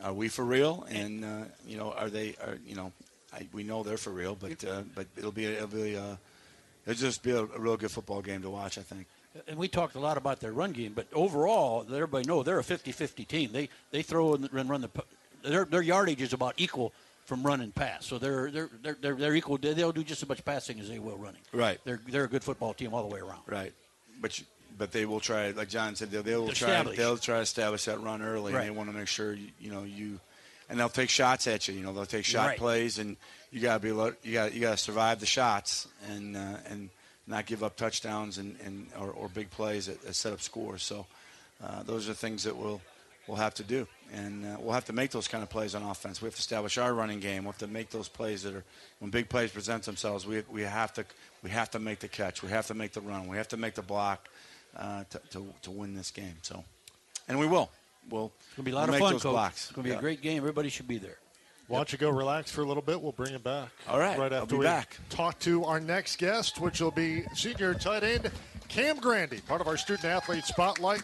[0.02, 0.86] are we for real?
[0.90, 2.34] And uh, you know, are they?
[2.44, 2.92] Are you know?
[3.32, 6.16] I, we know they're for real, but uh, but it'll be it'll be uh,
[6.86, 8.78] it'll just be a, a real good football game to watch.
[8.78, 9.06] I think.
[9.48, 12.62] And we talked a lot about their run game, but overall, everybody know they're a
[12.62, 13.50] 50-50 team.
[13.52, 15.02] They they throw and run, run the p-
[15.46, 16.92] their their yardage is about equal
[17.24, 18.06] from run and pass.
[18.06, 19.58] So they're they're they're they're, equal.
[19.58, 21.40] They'll do just as much passing as they will running.
[21.52, 21.78] Right.
[21.84, 23.42] They're they're a good football team all the way around.
[23.46, 23.72] Right.
[24.20, 24.46] But you,
[24.78, 26.82] but they will try, like John said, they, they will try.
[26.82, 28.60] They'll try to establish that run early, Right.
[28.66, 30.20] and they want to make sure you, you know you,
[30.68, 31.74] and they'll take shots at you.
[31.74, 32.58] You know, they'll take shot Right.
[32.58, 33.16] plays, and
[33.50, 33.88] you got to be
[34.28, 36.90] you got you got to survive the shots and uh, and
[37.26, 40.82] not give up touchdowns and, and or, or big plays that, that set up scores.
[40.82, 41.06] So
[41.62, 42.80] uh, those are things that we'll
[43.26, 45.82] we'll have to do, and uh, we'll have to make those kind of plays on
[45.82, 46.20] offense.
[46.22, 47.44] We have to establish our running game.
[47.44, 48.64] We have to make those plays that are
[49.00, 50.26] when big plays present themselves.
[50.26, 51.04] We we have to
[51.42, 52.42] we have to make the catch.
[52.42, 53.26] We have to make the run.
[53.28, 54.28] We have to make the block
[54.76, 56.36] uh, to, to to win this game.
[56.42, 56.64] So,
[57.28, 57.70] and we will.
[58.08, 59.32] We'll It's gonna be a lot we'll of fun, those Coach.
[59.32, 59.64] blocks.
[59.66, 59.96] It's gonna be Yeah.
[59.98, 60.38] a great game.
[60.38, 61.18] Everybody should be there.
[61.68, 63.00] Why don't you go relax for a little bit?
[63.02, 63.70] We'll bring it back.
[63.88, 64.96] All right, Right I'll after be we back.
[65.10, 68.30] talk to our next guest, which will be senior tight end
[68.68, 71.02] Cam Grandy, part of our student athlete spotlight,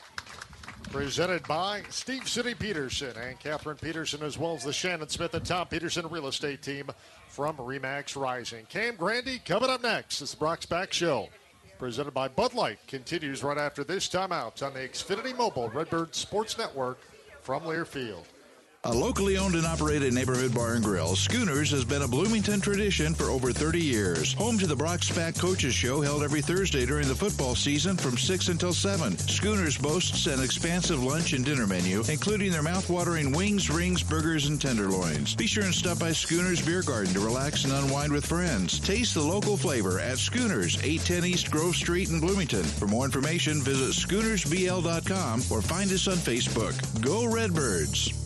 [0.85, 5.45] presented by Steve City Peterson and Catherine Peterson, as well as the Shannon Smith and
[5.45, 6.91] Tom Peterson real estate team
[7.29, 8.67] from Remax Rising.
[8.69, 10.21] Cam Grandy coming up next.
[10.21, 11.29] It's the Brock Spack Show.
[11.79, 16.57] Presented by Bud Light continues right after this timeout on the Xfinity Mobile Redbird Sports
[16.57, 16.99] Network
[17.41, 18.25] from Learfield.
[18.85, 23.15] A locally owned and operated neighborhood bar and grill, Schooners has been a Bloomington tradition
[23.15, 24.33] for over 30 years.
[24.33, 28.19] Home to the Brock Spack Coaches Show held every Thursday during the football season from
[28.19, 29.17] 6 until 7.
[29.19, 34.61] Schooners boasts an expansive lunch and dinner menu, including their mouthwatering wings, rings, burgers, and
[34.61, 35.37] tenderloins.
[35.37, 38.81] Be sure and stop by Schooners Beer Garden to relax and unwind with friends.
[38.81, 42.65] Taste the local flavor at Schooners, 810 East Grove Street in Bloomington.
[42.65, 47.01] For more information, visit schoonersbl.com or find us on Facebook.
[47.01, 48.22] Go Redbirds!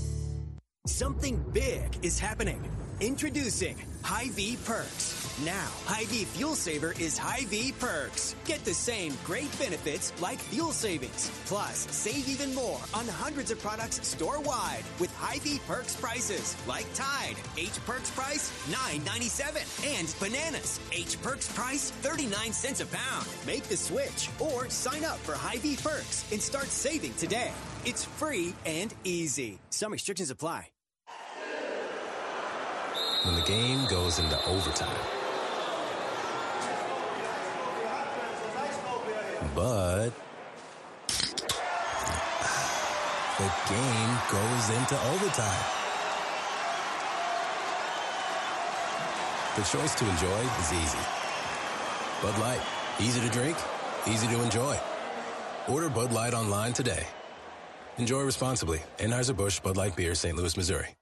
[0.86, 2.62] Something big is happening.
[3.00, 5.36] Introducing Hy-Vee Perks.
[5.44, 8.36] Now, Hy-Vee Fuel Saver is Hy-Vee Perks.
[8.44, 11.30] Get the same great benefits like fuel savings.
[11.46, 17.36] Plus, save even more on hundreds of products store-wide with Hy-Vee Perks prices like Tide.
[17.58, 20.78] H Perks price $9.97 and bananas.
[20.92, 23.26] H Perks price 39 cents a pound.
[23.44, 27.50] Make the switch or sign up for Hy-Vee Perks and start saving today.
[27.84, 29.58] It's free and easy.
[29.70, 30.68] Some restrictions apply.
[33.26, 35.02] When the game goes into overtime.
[39.52, 40.12] But
[43.38, 45.64] the game goes into overtime.
[49.56, 50.98] The choice to enjoy is easy.
[52.22, 52.60] Bud Light,
[53.00, 53.56] easy to drink,
[54.06, 54.78] easy to enjoy.
[55.68, 57.04] Order Bud Light online today.
[57.98, 58.82] Enjoy responsibly.
[58.98, 60.36] Anheuser-Busch Bud Light Beer, St.
[60.36, 60.94] Louis, Missouri.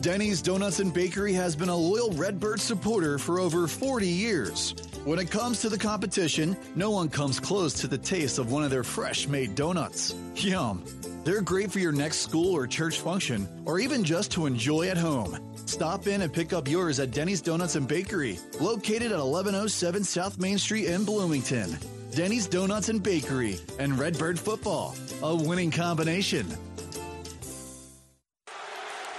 [0.00, 4.74] Denny's Donuts and Bakery has been a loyal Redbird supporter for over 40 years.
[5.04, 8.62] When it comes to the competition, no one comes close to the taste of one
[8.62, 10.14] of their fresh made donuts.
[10.36, 10.84] Yum!
[11.24, 14.96] They're great for your next school or church function, or even just to enjoy at
[14.96, 15.36] home.
[15.66, 20.38] Stop in and pick up yours at Denny's Donuts and Bakery, located at 1107 South
[20.38, 21.76] Main Street in Bloomington.
[22.12, 26.46] Denny's Donuts and Bakery and Redbird Football, a winning combination.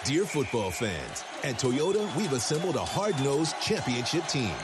[0.09, 4.55] Dear football fans, at Toyota, we've assembled a hard-nosed championship team.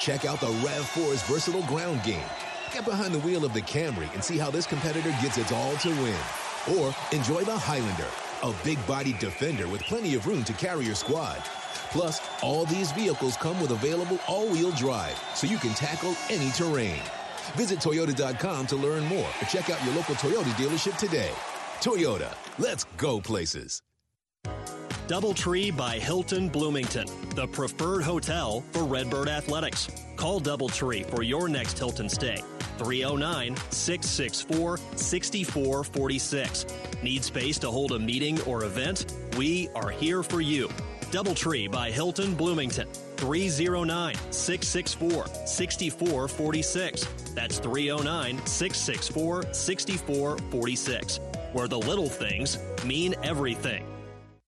[0.00, 2.24] Check out the RAV4's versatile ground game.
[2.72, 5.76] Get behind the wheel of the Camry and see how this competitor gets its all
[5.76, 6.16] to win.
[6.78, 8.08] Or enjoy the Highlander,
[8.42, 11.42] a big-bodied defender with plenty of room to carry your squad.
[11.90, 17.02] Plus, all these vehicles come with available all-wheel drive, so you can tackle any terrain.
[17.54, 21.32] Visit Toyota.com to learn more or check out your local Toyota dealership today.
[21.82, 23.82] Toyota, let's go places.
[25.08, 29.86] Doubletree by Hilton Bloomington, the preferred hotel for Redbird Athletics.
[30.16, 32.42] Call Doubletree for your next Hilton stay.
[32.78, 36.66] 309 664 6446.
[37.04, 39.14] Need space to hold a meeting or event?
[39.38, 40.66] We are here for you.
[41.12, 42.88] Doubletree by Hilton Bloomington.
[43.16, 47.04] 309 664 6446.
[47.32, 51.20] That's 309 664 6446.
[51.52, 53.86] Where the little things mean everything.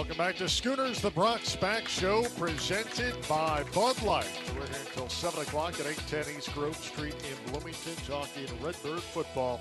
[0.00, 4.26] Welcome back to Schooners, the Brock Spack Show, presented by Bud Light.
[4.56, 9.60] We're here until 7 o'clock at 810 East Grove Street in Bloomington, talking Redbird football.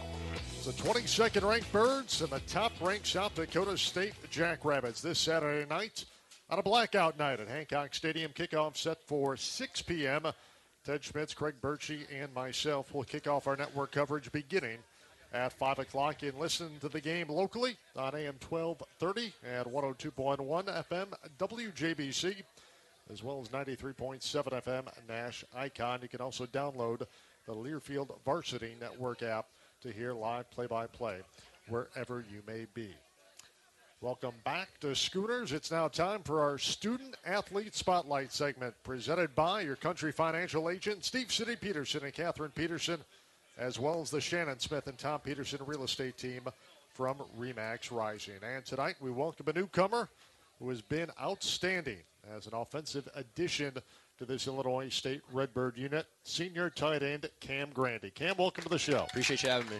[0.63, 6.05] The 22nd ranked Birds and the top ranked South Dakota State Jackrabbits this Saturday night
[6.49, 8.31] on a blackout night at Hancock Stadium.
[8.31, 10.23] Kickoff set for 6 p.m.
[10.85, 14.77] Ted Schmitz, Craig Birchie, and myself will kick off our network coverage beginning
[15.33, 21.07] at 5 o'clock and listen to the game locally on AM 1230 and 102.1 FM
[21.37, 22.35] WJBC,
[23.11, 24.21] as well as 93.7
[24.63, 25.99] FM Nash Icon.
[26.01, 27.05] You can also download
[27.45, 29.47] the Learfield Varsity Network app
[29.81, 31.19] to hear live play by play
[31.67, 32.93] wherever you may be.
[34.01, 35.51] Welcome back to Schooners.
[35.51, 41.03] It's now time for our Student Athlete Spotlight segment presented by your country financial agent,
[41.03, 42.99] Steve City Peterson and Catherine Peterson
[43.59, 46.41] as well as the Shannon Smith and Tom Peterson real estate team
[46.93, 48.35] from Remax Rising.
[48.41, 50.09] And tonight we welcome a newcomer
[50.59, 51.99] who has been outstanding
[52.35, 53.73] as an offensive addition
[54.17, 58.11] to this Illinois State Redbird unit, senior tight end Cam Grandy.
[58.11, 59.05] Cam, welcome to the show.
[59.09, 59.77] Appreciate you having me.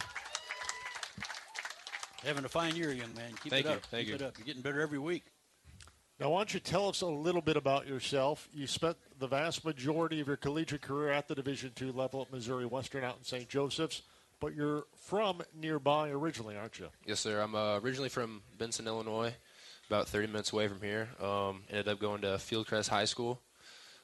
[2.23, 3.31] Having a fine year, young man.
[3.43, 3.75] Keep Thank it you.
[3.75, 3.85] up.
[3.85, 4.15] Thank Keep you.
[4.15, 4.37] it up.
[4.37, 5.23] You're getting better every week.
[6.19, 8.49] Now, why don't you tell us a little bit about yourself?
[8.53, 12.31] You spent the vast majority of your collegiate career at the Division II level at
[12.31, 13.47] Missouri Western out in St.
[13.47, 14.01] Joseph's,
[14.41, 16.89] but you're from nearby originally, aren't you?
[17.05, 17.39] Yes, sir.
[17.39, 19.33] I'm uh, originally from Benson, Illinois,
[19.87, 21.07] about 30 minutes away from here.
[21.21, 23.39] Um, ended up going to Fieldcrest High School,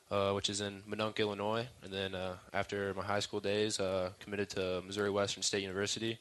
[0.10, 1.68] uh, which is in Minonk, Illinois.
[1.84, 6.18] And then uh, after my high school days, uh, committed to Missouri Western State University.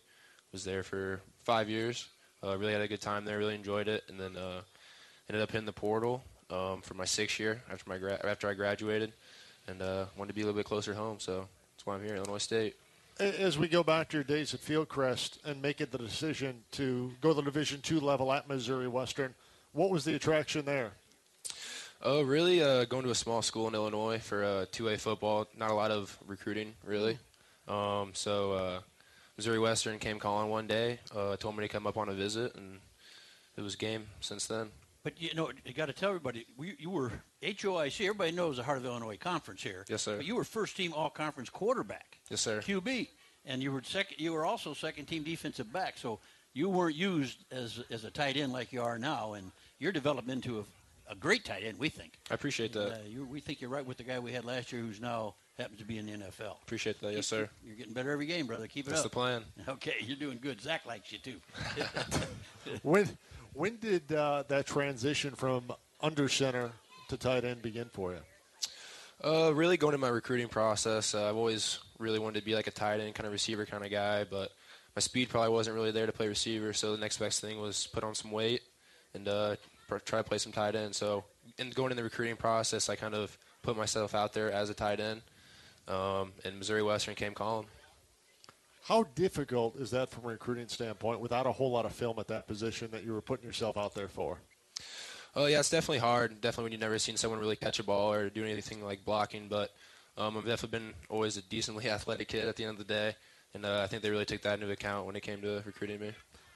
[0.51, 2.09] Was there for five years.
[2.43, 3.39] Uh, really had a good time there.
[3.39, 4.03] Really enjoyed it.
[4.09, 4.61] And then uh,
[5.29, 8.55] ended up hitting the portal um, for my sixth year after my gra- after I
[8.55, 9.12] graduated,
[9.66, 11.20] and uh, wanted to be a little bit closer home.
[11.20, 12.77] So that's why I'm here, Illinois State.
[13.20, 17.29] As we go back to your days at Fieldcrest and making the decision to go
[17.29, 19.35] to the Division two level at Missouri Western,
[19.72, 20.93] what was the attraction there?
[22.03, 22.61] Oh, really?
[22.62, 25.47] Uh, going to a small school in Illinois for uh, 2A football.
[25.57, 27.18] Not a lot of recruiting, really.
[27.66, 28.81] Um, so uh,
[29.37, 32.57] Missouri Western came calling one day, uh, told me to come up on a visit,
[32.57, 32.81] and
[33.57, 34.70] it was game since then.
[35.05, 38.01] But you know, you got to tell everybody we, you were HOIC.
[38.01, 39.85] Everybody knows the Heart of Illinois Conference here.
[39.89, 40.17] Yes, sir.
[40.17, 42.19] But you were first team All Conference quarterback.
[42.31, 42.61] Yes, sir.
[42.61, 43.09] QB,
[43.45, 44.19] and you were second.
[44.19, 45.99] You were also second team defensive back.
[45.99, 46.21] So
[46.55, 50.31] you weren't used as as a tight end like you are now, and you're developing
[50.31, 51.79] into a, a great tight end.
[51.79, 52.15] We think.
[52.31, 52.93] I appreciate that.
[52.93, 55.35] Uh, you, we think you're right with the guy we had last year, who's now
[55.59, 56.63] happens to be in the NFL.
[56.63, 57.13] Appreciate that.
[57.13, 57.49] Yes, sir.
[57.63, 58.67] You're getting better every game, brother.
[58.67, 59.13] Keep it That's up.
[59.13, 59.45] That's the plan.
[59.69, 60.63] Okay, you're doing good.
[60.63, 61.37] Zach likes you too.
[62.83, 63.09] when
[63.55, 66.73] when did uh, that transition from under center
[67.09, 68.19] to tight end begin for you?
[69.25, 71.15] Uh, really going to my recruiting process.
[71.15, 73.85] Uh, I've always really wanted to be like a tight end, kind of receiver kind
[73.85, 74.51] of guy, but
[74.95, 76.73] my speed probably wasn't really there to play receiver.
[76.73, 78.63] So the next best thing was put on some weight
[79.15, 79.57] and uh,
[80.05, 80.95] try to play some tight end.
[80.95, 81.25] So
[81.59, 84.75] in going in the recruiting process, I kind of put myself out there as a
[84.75, 85.23] tight end,
[85.89, 87.67] um, and Missouri Western came calling.
[88.85, 92.28] How difficult is that from a recruiting standpoint without a whole lot of film at
[92.28, 94.41] that position that you were putting yourself out there for?
[95.35, 96.39] Oh yeah, it's definitely hard.
[96.43, 99.49] Definitely when you've never seen someone really catch a ball or do anything like blocking.
[99.49, 99.70] But
[100.18, 103.16] um, I've definitely been always a decently athletic kid at the end of the day,
[103.55, 106.01] and uh, I think they really took that into account when it came to recruiting
[106.01, 106.12] me.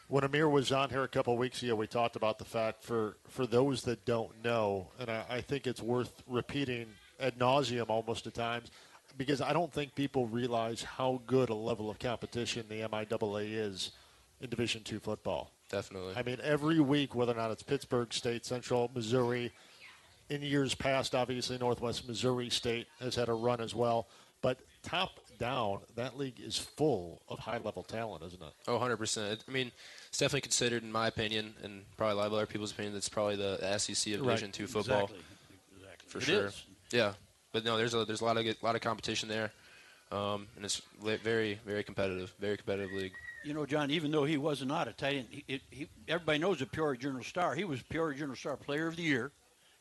[0.09, 2.83] When Amir was on here a couple of weeks ago, we talked about the fact
[2.83, 6.89] for, for those that don't know, and I, I think it's worth repeating
[7.21, 8.71] ad nauseum almost at times,
[9.19, 13.91] because I don't think people realize how good a level of competition the MIAA is
[14.41, 15.51] in Division two football.
[15.71, 16.15] Definitely.
[16.17, 19.53] I mean, every week, whether or not it's Pittsburg State, Central Missouri,
[20.31, 24.09] in years past, obviously Northwest Missouri State has had a run as well.
[24.41, 28.53] But top down, that league is full of high level talent, isn't it?
[28.67, 29.39] Oh, 100%.
[29.47, 29.73] I mean,
[30.09, 33.09] it's definitely considered, in my opinion, and probably a lot of other people's opinion, that's
[33.09, 34.27] probably the SEC of Right.
[34.29, 35.05] Division two football.
[35.05, 35.25] Exactly.
[35.77, 36.09] Exactly.
[36.09, 36.47] For It sure.
[36.47, 36.63] is.
[36.93, 37.13] Yeah.
[37.53, 39.51] But no, there's a there's a lot of lot of competition there,
[40.13, 43.13] um, and it's very very competitive, very competitive league.
[43.45, 46.39] You know, John, even though he was not a tight end, he, it, he, everybody
[46.39, 47.55] knows the Peoria Journal Star.
[47.55, 49.31] He was Peoria Journal Star Player of the Year,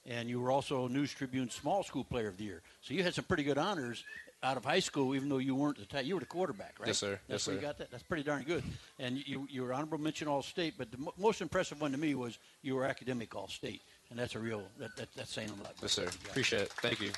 [0.05, 2.61] and you were also News Tribune Small School Player of the Year.
[2.81, 4.03] So you had some pretty good honors
[4.43, 6.05] out of high school, even though you weren't the tight.
[6.05, 6.87] You were the quarterback, right?
[6.87, 7.19] Yes, sir.
[7.27, 7.91] That's Yes, where you got that.
[7.91, 8.63] That's pretty darn good.
[8.99, 11.97] And you, you were honorable mention All State, but the mo- most impressive one to
[11.97, 15.49] me was you were academic All State, and that's a real that, that that's saying
[15.49, 15.73] a lot.
[15.81, 16.07] Yes, sir.
[16.29, 16.73] Appreciate it.
[16.81, 17.11] Thank you.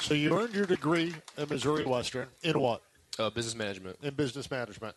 [0.00, 2.82] So you earned your degree at Missouri Western in what?
[3.18, 3.98] Uh, business management.
[4.02, 4.96] In business management.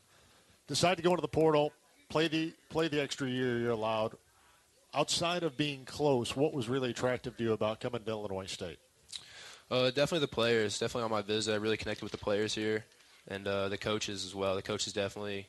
[0.67, 1.73] Decide to go into the portal,
[2.09, 4.13] play the play the extra year you're allowed.
[4.93, 8.77] Outside of being close, what was really attractive to you about coming to Illinois State?
[9.69, 10.79] Uh, definitely the players.
[10.79, 12.85] Definitely on my visit, I really connected with the players here,
[13.27, 14.55] and uh, the coaches as well.
[14.55, 15.47] The coaches definitely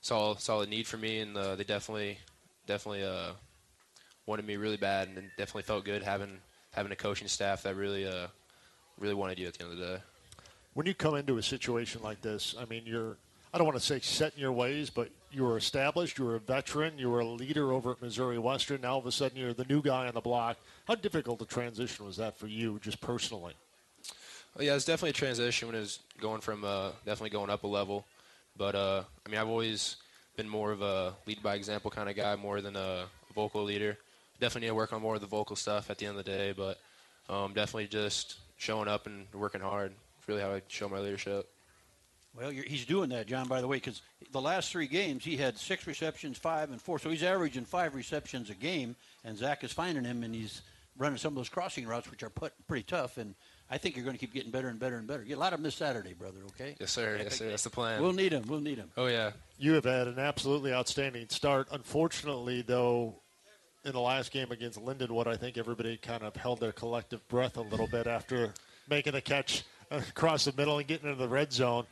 [0.00, 2.18] saw saw a need for me, and uh, they definitely
[2.66, 3.32] definitely uh,
[4.26, 6.38] wanted me really bad, and definitely felt good having
[6.72, 8.06] having a coaching staff that really
[8.98, 10.02] really wanted you at the end of the day.
[10.74, 13.16] When you come into a situation like this, I mean, you're,
[13.52, 16.36] I don't want to say set in your ways, but you were established, you were
[16.36, 18.80] a veteran, you were a leader over at Missouri Western.
[18.80, 20.56] Now all of a sudden you're the new guy on the block.
[20.86, 23.54] How difficult a transition was that for you, just personally?
[24.54, 27.64] Well, yeah, it's definitely a transition when it was going from uh, definitely going up
[27.64, 28.04] a level.
[28.56, 29.96] But uh, I mean, I've always
[30.36, 33.96] been more of a lead by example kind of guy, more than a vocal leader.
[34.40, 36.30] Definitely need to work on more of the vocal stuff at the end of the
[36.30, 36.78] day, but
[37.28, 39.92] um, definitely just showing up and working hard.
[40.18, 41.48] It's really how I show my leadership.
[42.38, 43.48] Well, you're, he's doing that, John.
[43.48, 44.00] By the way, because
[44.30, 47.94] the last three games he had six receptions, five and four, so he's averaging five
[47.94, 48.94] receptions a game.
[49.24, 50.62] And Zach is finding him, and he's
[50.96, 53.18] running some of those crossing routes, which are put, pretty tough.
[53.18, 53.34] And
[53.68, 55.22] I think you're going to keep getting better and better and better.
[55.22, 56.38] Get a lot of them this Saturday, brother.
[56.54, 56.76] Okay?
[56.78, 57.18] Yes, sir.
[57.22, 57.48] Yes, sir.
[57.48, 58.00] That's the plan.
[58.00, 58.44] We'll need him.
[58.46, 58.90] We'll need him.
[58.96, 59.32] Oh yeah.
[59.58, 61.68] You have had an absolutely outstanding start.
[61.72, 63.16] Unfortunately, though,
[63.84, 67.56] in the last game against Lindenwood, I think everybody kind of held their collective breath
[67.56, 68.52] a little bit after
[68.88, 71.84] making the catch across the middle and getting into the red zone.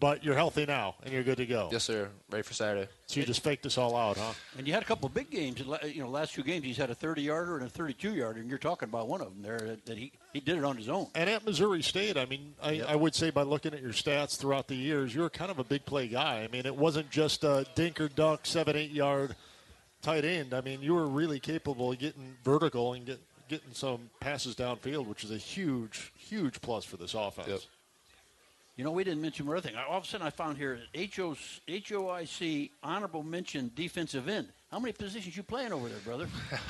[0.00, 1.68] But you're healthy now, and you're good to go.
[1.70, 2.08] Yes, sir.
[2.28, 2.88] Ready for Saturday.
[3.06, 4.32] So you just faked this all out, huh?
[4.58, 5.60] And you had a couple of big games.
[5.60, 8.88] You know, last two games he's had a 30-yarder and a 32-yarder, and you're talking
[8.88, 11.06] about one of them there that, that he, he did it on his own.
[11.14, 12.86] And at Missouri State, I mean, I, Yep.
[12.88, 15.64] I would say by looking at your stats throughout the years, you're kind of a
[15.64, 16.42] big play guy.
[16.42, 19.36] I mean, it wasn't just a dink or dunk, seven, eight yard
[20.06, 20.54] tight end.
[20.54, 25.06] I mean, you were really capable of getting vertical and get, getting some passes downfield,
[25.06, 27.66] which is a huge, huge plus for this offense.
[28.76, 29.76] You know, we didn't mention one other thing.
[29.76, 31.34] All of a sudden, I found here HO,
[31.66, 34.48] HOIC honorable mention defensive end.
[34.70, 36.28] How many positions you playing over there, brother?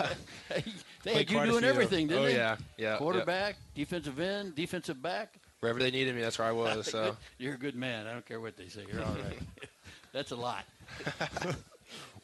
[0.48, 0.62] they
[1.02, 2.36] Played had you quite doing everything, didn't Oh, they?
[2.36, 2.56] yeah.
[2.78, 2.96] Yeah, yeah.
[2.98, 5.34] Quarterback, defensive end, defensive back.
[5.60, 6.86] Wherever they needed me, that's where I was.
[6.90, 8.06] So You're a good man.
[8.06, 8.84] I don't care what they say.
[8.90, 9.38] You're all right.
[10.12, 10.64] That's a lot.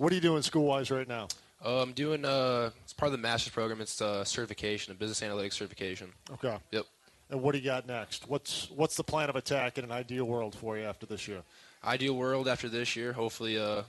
[0.03, 1.29] What are you doing school wise right now?
[1.65, 2.25] uh, I'm doing.
[2.25, 3.81] Uh, it's part of the master's program.
[3.81, 6.09] It's uh, certification, a business analytics certification.
[6.33, 6.57] Okay.
[6.73, 6.87] Yep.
[7.31, 8.29] And what do you got next?
[8.29, 11.43] What's what's the plan of attack in an ideal world for you after this year?
[11.85, 13.13] Ideal world after this year.
[13.13, 13.83] Hopefully, uh,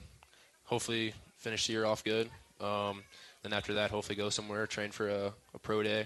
[0.66, 2.30] hopefully finish the year off good.
[2.62, 3.02] Um,
[3.42, 6.06] then after that, hopefully go somewhere, train for a, a pro day,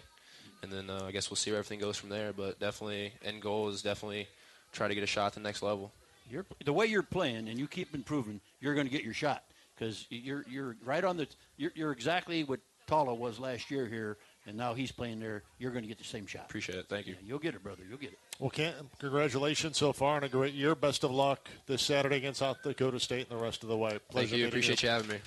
[0.63, 2.31] and then uh, I guess we'll see where everything goes from there.
[2.31, 4.29] But definitely, end goal is definitely
[4.71, 5.91] try to get a shot at the next level.
[6.31, 9.43] You're, the way you're playing and you keep improving, you're going to get your shot
[9.77, 14.17] because you're you're right on the you're, you're exactly what Tala was last year here,
[14.45, 15.43] and now he's playing there.
[15.59, 16.45] You're going to get the same shot.
[16.45, 16.87] Appreciate it.
[16.87, 17.15] Thank you.
[17.21, 17.83] you'll get it, brother.
[17.87, 18.19] You'll get it.
[18.39, 20.73] Well, can congratulations so far on a great year.
[20.73, 23.99] Best of luck this Saturday against South Dakota State and the rest of the way.
[24.09, 24.47] Pleasure Thank you.
[24.47, 25.17] Appreciate you having me.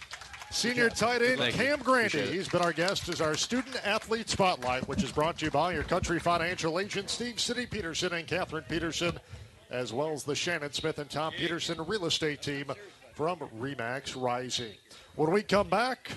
[0.51, 1.63] Senior tight end Thank you.
[1.63, 2.23] Cam Grandy.
[2.23, 5.73] He's been our guest as our student athlete spotlight, which is brought to you by
[5.73, 9.21] your country financial agent Steve City Peterson and Catherine Peterson,
[9.71, 12.65] as well as the Shannon Smith and Tom Peterson real estate team
[13.21, 14.73] from Remax Rising.
[15.15, 16.11] When we come back,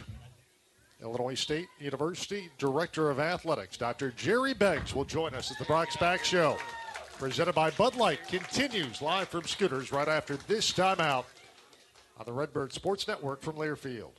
[1.01, 4.12] Illinois State University Director of Athletics, Dr.
[4.12, 6.56] Jeri Beggs, will join us at the Brock Spack Show.
[7.20, 11.26] Presented by Bud Light continues live from Schooners right after this timeout
[12.18, 14.14] on the Redbird Sports Network from Learfield.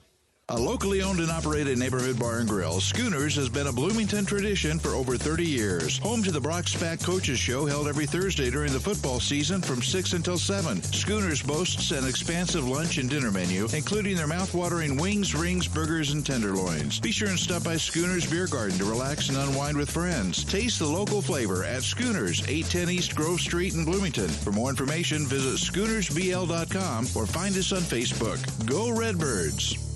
[0.51, 4.79] A locally owned and operated neighborhood bar and grill, Schooners has been a Bloomington tradition
[4.79, 5.97] for over 30 years.
[6.01, 9.81] Home to the Brock Spack Coaches Show held every Thursday during the football season from
[9.81, 10.83] 6 until 7.
[10.83, 16.27] Schooners boasts an expansive lunch and dinner menu, including their mouth-watering wings, rings, burgers, and
[16.27, 17.01] tenderloins.
[17.01, 20.45] Be sure and stop by Schooners Beer Garden to relax and unwind with friends.
[20.45, 24.29] Taste the local flavor at Schooners, 810 East Grove Street in Bloomington.
[24.29, 28.67] For more information, visit SchoonersBL.com or find us on Facebook.
[28.67, 29.94] Go Redbirds!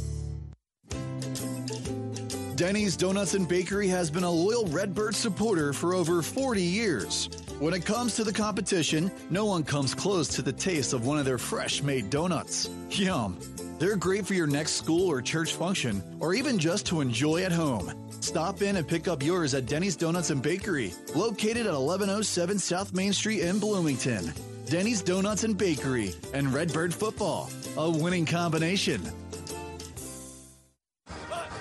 [2.58, 7.28] Denny's Donuts and Bakery has been a loyal Redbird supporter for over 40 years.
[7.60, 11.20] When it comes to the competition, no one comes close to the taste of one
[11.20, 12.68] of their fresh made donuts.
[12.90, 13.38] Yum!
[13.78, 17.52] They're great for your next school or church function, or even just to enjoy at
[17.52, 17.92] home.
[18.18, 22.92] Stop in and pick up yours at Denny's Donuts and Bakery, located at 1107 South
[22.92, 24.32] Main Street in Bloomington.
[24.66, 29.00] Denny's Donuts and Bakery and Redbird Football, a winning combination.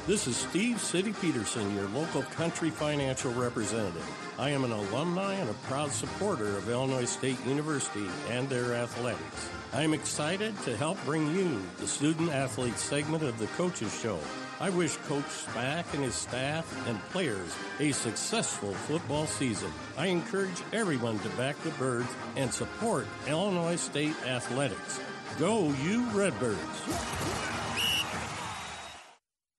[0.07, 4.09] This is Steve City Peterson, your local country financial representative.
[4.39, 9.49] I am an alumni and a proud supporter of Illinois State University and their athletics.
[9.73, 14.17] I am excited to help bring you the student athlete segment of the Coaches Show.
[14.61, 19.73] I wish Coach Spack and his staff and players a successful football season.
[19.97, 25.01] I encourage everyone to back the Birds and support Illinois State athletics.
[25.37, 27.66] Go, you Redbirds!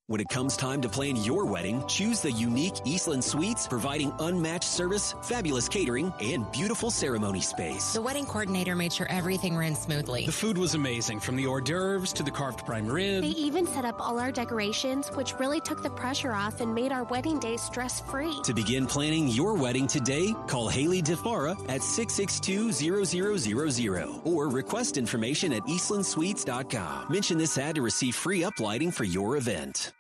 [0.09, 4.65] When it comes time to plan your wedding, choose the unique Eastland Suites, providing unmatched
[4.65, 7.93] service, fabulous catering, and beautiful ceremony space.
[7.93, 10.25] The wedding coordinator made sure everything ran smoothly.
[10.25, 13.21] The food was amazing, from the hors d'oeuvres to the carved prime rib.
[13.21, 16.91] They even set up all our decorations, which really took the pressure off and made
[16.91, 18.41] our wedding day stress free.
[18.45, 25.65] To begin planning your wedding today, call Haley DeFara at 662-0000 or request information at
[25.65, 27.13] eastlandsuites.com.
[27.13, 29.93] Mention this ad to receive free uplighting for your event.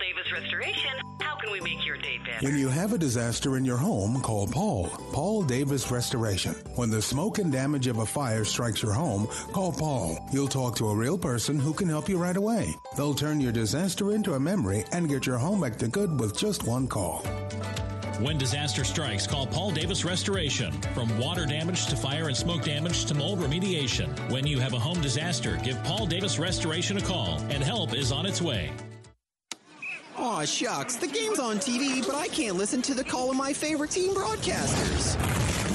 [0.00, 0.90] Hello, Paul Davis Restoration.
[1.20, 2.46] How can we make your day better?
[2.46, 4.88] When you have a disaster in your home, call Paul.
[5.12, 6.54] Paul Davis Restoration.
[6.76, 10.18] When the smoke and damage of a fire strikes your home, call Paul.
[10.32, 12.74] You'll talk to a real person who can help you right away.
[12.96, 16.38] They'll turn your disaster into a memory and get your home back to good with
[16.38, 17.22] just one call.
[18.20, 20.72] When disaster strikes, call Paul Davis Restoration.
[20.94, 24.08] From water damage to fire and smoke damage to mold remediation.
[24.30, 28.12] When you have a home disaster, give Paul Davis Restoration a call, and help is
[28.12, 28.70] on its way.
[30.20, 30.96] Aw, shucks.
[30.96, 34.14] The game's on TV, but I can't listen to the call of my favorite team
[34.14, 35.16] broadcasters.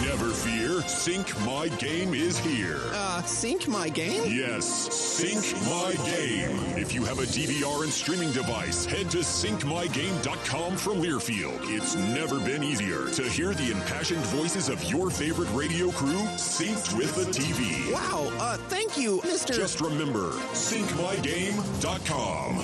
[0.05, 2.79] Never fear, Sync My Game is here.
[2.93, 4.21] Uh, sync my game?
[4.27, 6.59] Yes, Sync My Game.
[6.77, 11.59] If you have a DVR and streaming device, head to syncmygame.com from Learfield.
[11.63, 16.95] It's never been easier to hear the impassioned voices of your favorite radio crew synced
[16.95, 17.91] with the TV.
[17.91, 19.55] Wow, uh, thank you, Mr.
[19.55, 22.59] Just remember, syncmygame.com.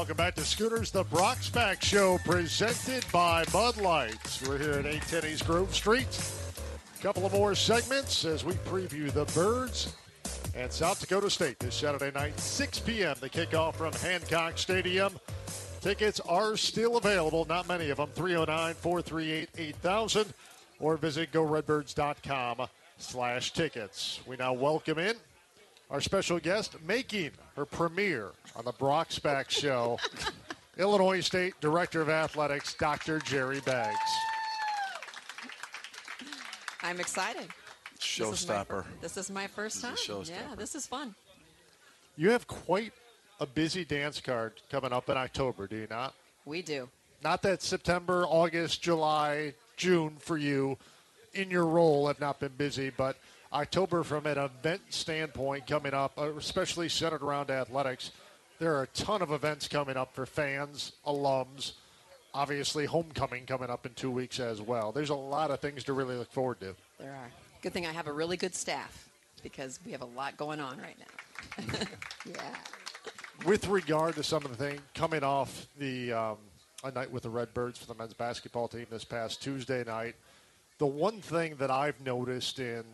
[0.00, 4.40] Welcome back to Schooners, the Brock Spack Show, presented by Bud Light.
[4.48, 6.08] We're here at 810 East Grove Street.
[6.98, 9.94] A couple of more segments as we preview the Birds
[10.56, 13.14] and South Dakota State this Saturday night, 6 p.m.
[13.20, 15.20] The kickoff from Hancock Stadium.
[15.82, 18.08] Tickets are still available, not many of them.
[18.14, 20.32] 309 438 8000
[20.78, 24.20] or visit goredbirds.com slash tickets.
[24.26, 25.16] We now welcome in
[25.90, 29.98] Our special guest making her premiere on the Brock Spack Show,
[30.78, 33.18] Illinois State Director of Athletics, Dr.
[33.18, 33.98] Jeri Beggs.
[36.82, 37.48] I'm excited.
[37.98, 38.84] Showstopper.
[39.00, 39.96] This is my first time.
[40.24, 41.14] Yeah, this is fun.
[42.16, 42.92] You have quite
[43.40, 46.14] a busy dance card coming up in October, do you not?
[46.44, 46.88] We do.
[47.22, 50.78] Not that September, August, July, June for you
[51.34, 53.16] in your role have not been busy, but
[53.52, 58.12] October from an event standpoint coming up, uh, especially centered around athletics.
[58.58, 61.72] There are a ton of events coming up for fans, alums,
[62.32, 64.92] obviously homecoming coming up in two weeks as well.
[64.92, 66.76] There's a lot of things to really look forward to.
[66.98, 67.30] There are.
[67.62, 69.08] Good thing I have a really good staff
[69.42, 71.64] because we have a lot going on right now.
[72.26, 72.54] yeah.
[73.44, 76.36] With regard to some of the things coming off the um,
[76.84, 80.14] a night with the Redbirds for the men's basketball team this past Tuesday night,
[80.78, 82.84] the one thing that I've noticed in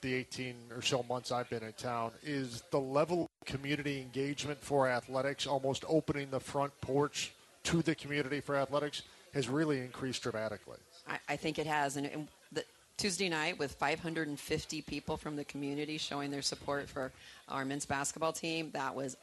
[0.00, 4.60] the 18 or so months I've been in town is the level of community engagement
[4.60, 7.32] for athletics, almost opening the front porch
[7.64, 9.02] to the community for athletics,
[9.34, 10.78] has really increased dramatically.
[11.08, 11.96] I, I think it has.
[11.96, 12.64] And, and the,
[12.96, 17.12] Tuesday night, with 550 people from the community showing their support for
[17.48, 19.16] our men's basketball team, that was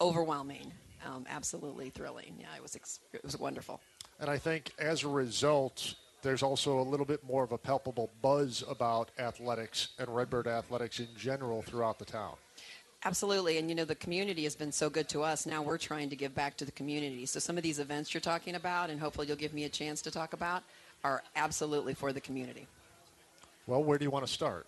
[0.00, 0.72] overwhelming.
[1.06, 2.34] Um, absolutely thrilling.
[2.38, 3.80] Yeah, it was ex- it was wonderful.
[4.20, 8.10] And I think as a result, there's also a little bit more of a palpable
[8.22, 12.34] buzz about athletics and Redbird athletics in general throughout the town.
[13.04, 13.58] Absolutely.
[13.58, 15.46] And you know, the community has been so good to us.
[15.46, 17.26] Now we're trying to give back to the community.
[17.26, 20.02] So some of these events you're talking about, and hopefully you'll give me a chance
[20.02, 20.64] to talk about,
[21.04, 22.66] are absolutely for the community.
[23.68, 24.66] Well, where do you want to start?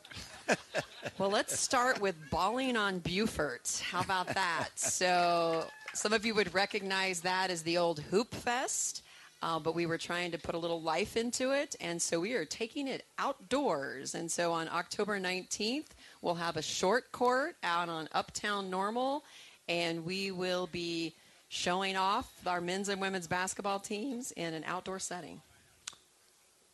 [1.18, 3.82] well, let's start with Balling on Beaufort.
[3.90, 4.68] How about that?
[4.76, 9.02] so some of you would recognize that as the old Hoop Fest.
[9.42, 12.34] Uh, but we were trying to put a little life into it, and so we
[12.34, 14.14] are taking it outdoors.
[14.14, 15.86] And so on October 19th,
[16.20, 19.24] we'll have a short court out on Uptown Normal,
[19.66, 21.14] and we will be
[21.48, 25.40] showing off our men's and women's basketball teams in an outdoor setting.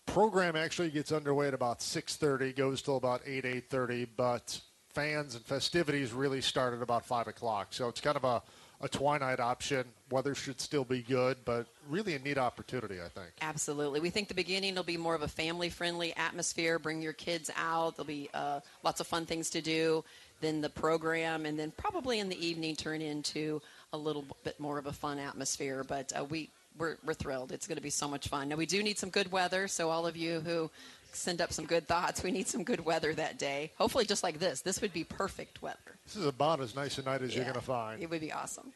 [0.07, 5.45] Program actually gets underway at about 6:30, goes till about 8 8:30, but fans and
[5.45, 7.69] festivities really start at about 5 o'clock.
[7.71, 8.43] So it's kind of a
[8.81, 9.85] a twilight option.
[10.11, 13.31] Weather should still be good, but really a neat opportunity, I think.
[13.41, 14.01] Absolutely.
[14.01, 16.79] We think the beginning will be more of a family friendly atmosphere.
[16.79, 17.97] Bring your kids out.
[17.97, 20.05] There'll be uh, lots of fun things to do.
[20.41, 23.63] Then the program, and then probably in the evening turn into
[23.93, 25.83] a little bit more of a fun atmosphere.
[25.83, 27.53] But uh, we, we're, we're thrilled.
[27.53, 28.51] It's going to be so much fun.
[28.51, 30.71] Now, we do need some good weather, so all of you who
[31.13, 32.23] send up some good thoughts.
[32.23, 33.73] We need some good weather that day.
[33.77, 34.61] Hopefully, just like this.
[34.61, 35.79] This would be perfect weather.
[36.05, 38.03] This is about as nice a night as yeah, you're going to find.
[38.03, 38.73] It would be awesome.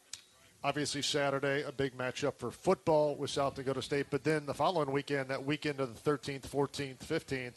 [0.62, 4.06] Obviously, Saturday, a big matchup for football with South Dakota State.
[4.10, 7.54] But then the following weekend, that weekend of the 13th, 14th, 15th,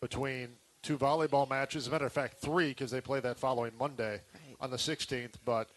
[0.00, 0.48] between
[0.82, 1.84] two volleyball matches.
[1.84, 4.56] As a matter of fact, three because they play that following Monday right.
[4.60, 5.34] on the 16th.
[5.44, 5.68] But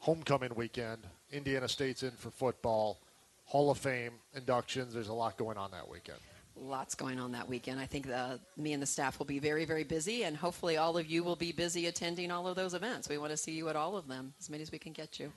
[0.00, 0.98] homecoming weekend,
[1.32, 2.98] Indiana State's in for football.
[3.46, 4.94] Hall of Fame inductions.
[4.94, 6.18] There's a lot going on that weekend.
[6.56, 7.80] Lots going on that weekend.
[7.80, 10.96] I think the, me and the staff will be very, very busy, and hopefully all
[10.96, 13.08] of you will be busy attending all of those events.
[13.08, 15.18] We want to see you at all of them, as many as we can get
[15.18, 15.32] you.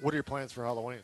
[0.00, 1.00] What are your plans for Halloween?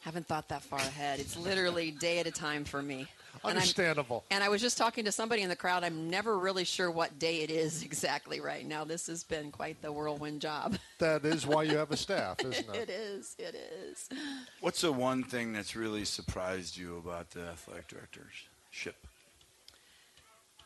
[0.00, 1.20] Haven't thought that far ahead.
[1.20, 3.06] It's literally day at a time for me.
[3.44, 4.24] Understandable.
[4.30, 5.84] And, and, I was just talking to somebody in the crowd.
[5.84, 8.84] I'm never really sure what day it is exactly right now.
[8.84, 10.76] This has been quite the whirlwind job.
[10.98, 12.88] That is why you have a staff, isn't it?
[12.88, 13.34] it is.
[13.38, 14.08] It is.
[14.60, 18.96] What's the one thing that's really surprised you about the athletic directorship?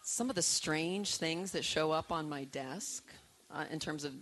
[0.02, 3.04] Some of the strange things that show up on my desk
[3.50, 4.12] uh, in terms of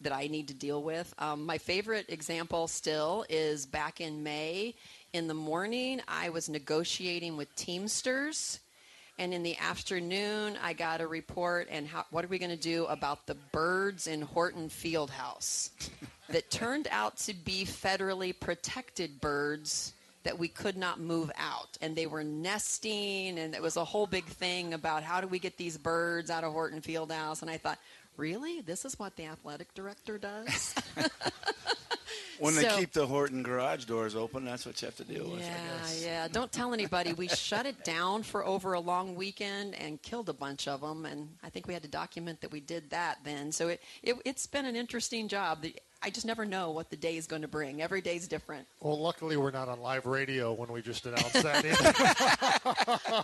[0.00, 1.12] that I need to deal with.
[1.18, 4.74] Um, my favorite example still is back in May
[5.14, 8.58] in the morning, I was negotiating with Teamsters.
[9.16, 12.56] And in the afternoon, I got a report and how, what are we going to
[12.56, 15.70] do about the birds in Horton Fieldhouse
[16.30, 19.92] that turned out to be federally protected birds
[20.24, 21.78] that we could not move out.
[21.80, 25.38] And they were nesting, and it was a whole big thing about how do we
[25.38, 27.40] get these birds out of Horton Fieldhouse.
[27.40, 27.78] And I thought,
[28.16, 28.62] really?
[28.62, 30.74] This is what the athletic director does?
[32.38, 35.30] When so, they keep the Horton garage doors open, that's what you have to deal
[35.30, 35.40] with.
[35.40, 35.54] Yeah,
[36.00, 36.28] yeah.
[36.28, 37.12] Don't tell anybody.
[37.12, 41.06] We shut it down for over a long weekend and killed a bunch of them,
[41.06, 43.52] and I think we had to document that we did that then.
[43.52, 45.64] So it, it has been an interesting job.
[46.02, 47.80] I just never know what the day is going to bring.
[47.80, 48.66] Every day is different.
[48.80, 51.64] Well, luckily we're not on live radio when we just announced that.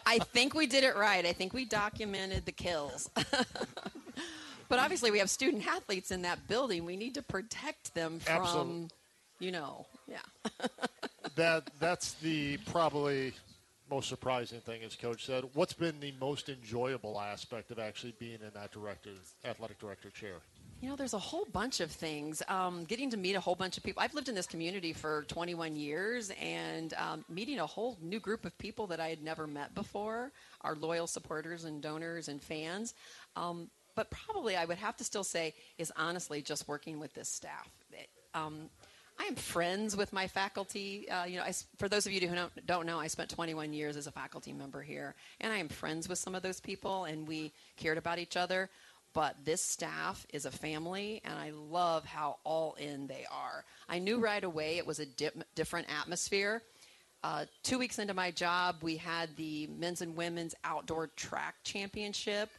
[0.06, 1.26] I think we did it right.
[1.26, 3.10] I think we documented the kills.
[4.68, 6.86] but obviously we have student athletes in that building.
[6.86, 8.88] We need to protect them from Absolutely
[9.40, 10.18] you know, yeah.
[11.34, 13.32] that that's the probably
[13.90, 15.44] most surprising thing, as Coach said.
[15.54, 19.10] What's been the most enjoyable aspect of actually being in that director,
[19.44, 20.36] athletic director chair?
[20.80, 22.42] You know, there's a whole bunch of things.
[22.48, 24.02] Um, getting to meet a whole bunch of people.
[24.02, 28.46] I've lived in this community for 21 years, and um, meeting a whole new group
[28.46, 30.32] of people that I had never met before,
[30.62, 32.94] our loyal supporters and donors and fans.
[33.36, 37.28] Um, but probably I would have to still say is honestly just working with this
[37.28, 37.68] staff.
[37.92, 38.70] It, um,
[39.20, 41.08] I am friends with my faculty.
[41.08, 43.72] Uh, you know, I, for those of you who don't, don't know, I spent 21
[43.74, 47.04] years as a faculty member here, and I am friends with some of those people,
[47.04, 48.70] and we cared about each other
[49.12, 53.64] but this staff is a family, and I love how all in they are.
[53.88, 56.62] I knew right away it was a dip, different atmosphere.
[57.22, 62.50] Uh, two weeks into my job, we had the men's and women's outdoor track championship.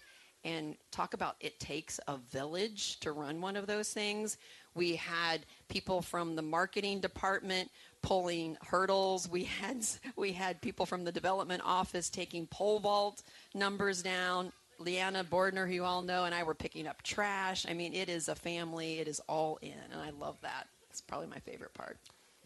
[0.43, 4.37] And talk about it takes a village to run one of those things.
[4.73, 7.69] We had people from the marketing department
[8.01, 9.27] pulling hurdles.
[9.27, 13.21] We had we had people from the development office taking pole vault
[13.53, 14.51] numbers down.
[14.79, 17.67] Leanna Bordner, who you all know, and I were picking up trash.
[17.69, 18.99] I mean, it is a family.
[18.99, 20.67] It is all in, and I love that.
[20.89, 21.97] It's probably my favorite part.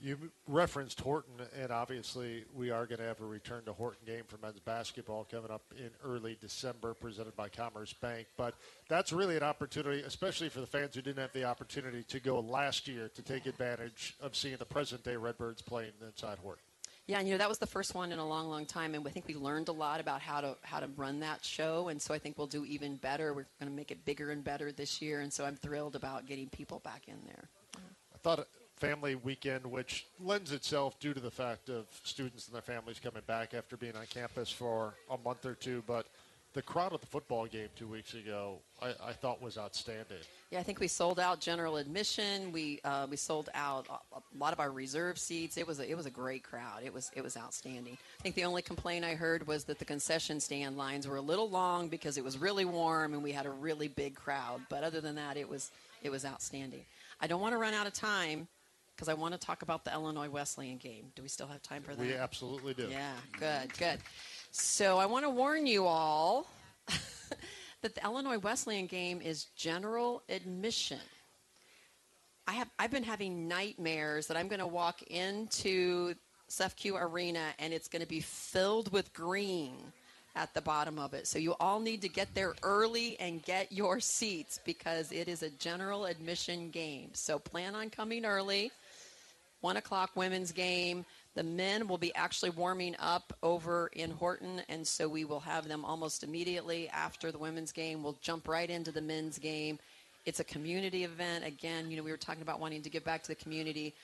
[0.06, 4.22] You referenced Horton, and obviously we are going to have a return to Horton game
[4.28, 8.28] for men's basketball coming up in early December, presented by Commerce Bank.
[8.38, 8.54] But
[8.88, 12.40] that's really an opportunity, especially for the fans who didn't have the opportunity to go
[12.40, 16.62] last year, to take advantage of seeing the present day Redbirds playing inside Horton.
[17.08, 19.08] Yeah, and you know that was the first one in a long, long time, and
[19.08, 22.00] I think we learned a lot about how to how to run that show, and
[22.00, 23.34] so I think we'll do even better.
[23.34, 26.28] We're going to make it bigger and better this year, and so I'm thrilled about
[26.28, 27.50] getting people back in there.
[28.14, 32.62] I thought family weekend, which lends itself due to the fact of students and their
[32.62, 36.08] families coming back after being on campus for a month or two, but
[36.56, 40.20] the crowd at the football game two weeks ago, I, I, thought was outstanding.
[40.52, 42.54] Yeah, I think we sold out general admission.
[42.54, 45.58] We uh, we sold out a, lot of our reserve seats.
[45.58, 46.82] It was a, it was a great crowd.
[46.86, 47.98] It was it was outstanding.
[48.20, 51.22] I think the only complaint I heard was that the concession stand lines were a
[51.22, 54.62] little long because it was really warm and we had a really big crowd.
[54.70, 55.72] But other than that, it was
[56.04, 56.86] it was outstanding.
[57.20, 58.48] I don't want to run out of time
[58.96, 61.12] because I want to talk about the Illinois Wesleyan game.
[61.16, 62.02] Do we still have time for that?
[62.02, 62.88] We absolutely do.
[62.90, 64.00] Yeah, good, good.
[64.52, 66.48] So I want to warn you all
[67.82, 71.00] that the Illinois Wesleyan game is general admission.
[72.48, 76.14] I have I've been having nightmares that I'm going to walk into
[76.50, 79.74] CEFCU Arena and it's going to be filled with green
[80.36, 81.28] at the bottom of it.
[81.28, 85.44] So you all need to get there early and get your seats because it is
[85.44, 87.10] a general admission game.
[87.14, 88.72] So plan on coming early.
[89.66, 91.06] One o'clock women's game.
[91.34, 95.68] The men will be actually warming up over in Horton, and so we will have
[95.68, 98.04] them almost immediately after the women's game.
[98.04, 99.80] We'll jump right into the men's game.
[100.28, 101.46] It's a community event.
[101.48, 103.96] Again, you know, we were talking about wanting to give back to the community.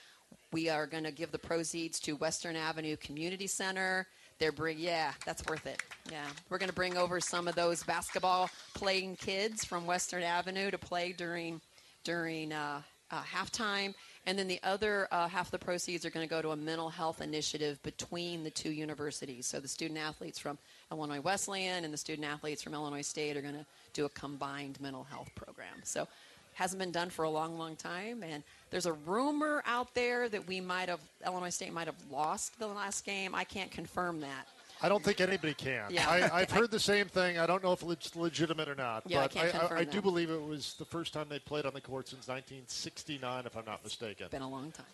[0.52, 4.08] We are going to give the proceeds to Western Avenue Community Center.
[4.40, 5.84] They're bring, yeah, that's worth it.
[6.12, 10.72] Yeah, we're going to bring over some of those basketball playing kids from Western Avenue
[10.72, 11.62] to play during
[12.04, 12.82] during uh,
[13.12, 13.94] uh, halftime.
[14.28, 16.56] And then the other uh, half of the proceeds are going to go to a
[16.56, 19.48] mental health initiative between the two universities.
[19.48, 20.60] So the student athletes from
[20.92, 24.80] Illinois Wesleyan and the student athletes from Illinois State are going to do a combined
[24.80, 25.74] mental health program.
[25.84, 26.08] So
[26.54, 28.24] hasn't been done for a long, long time.
[28.24, 32.60] And there's a rumor out there that we might have, Illinois State might have lost
[32.60, 33.34] the last game.
[33.34, 34.48] I can't confirm that.
[34.84, 35.86] I don't think anybody can.
[35.90, 36.10] Yeah.
[36.10, 37.38] I, have heard the same thing.
[37.38, 39.04] I don't know if it's legitimate or not.
[39.06, 41.74] Yeah, but I, I, I do believe it was the first time they played on
[41.74, 44.26] the court since 1969, if I'm not mistaken.
[44.26, 44.86] It's been a long time.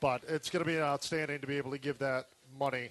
[0.00, 2.26] But it's going to be outstanding to be able to give that
[2.58, 2.90] money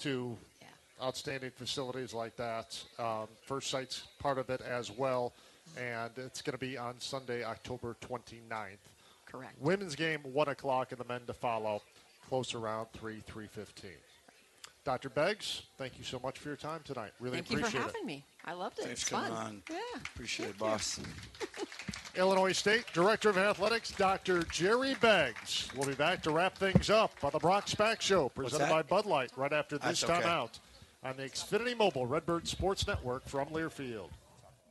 [0.00, 0.66] to yeah.
[1.06, 2.82] outstanding facilities like that.
[2.98, 5.32] Um, First Sight's part of it as well.
[5.76, 8.78] And it's going to be on Sunday, October 29th.
[9.26, 9.52] Correct.
[9.60, 11.82] Women's game, 1 o'clock, and the men to follow
[12.28, 13.90] close around 3, 315.
[14.88, 15.10] Dr.
[15.10, 17.10] Beggs, thank you so much for your time tonight.
[17.20, 17.72] Really thank appreciate it.
[17.72, 18.24] Thank you for having me.
[18.46, 18.86] I loved it.
[18.86, 19.62] Thanks for coming on.
[19.68, 19.76] Yeah.
[20.14, 20.98] Appreciate thank it, boss.
[22.16, 24.44] Illinois State Director of Athletics, Dr.
[24.44, 25.68] Jeri Beggs.
[25.76, 29.04] We'll be back to wrap things up on the Brock Spack Show, presented by Bud
[29.04, 30.28] Light, right after this That's time okay.
[30.30, 30.58] out
[31.04, 34.08] on the Xfinity Mobile Redbird Sports Network from Learfield.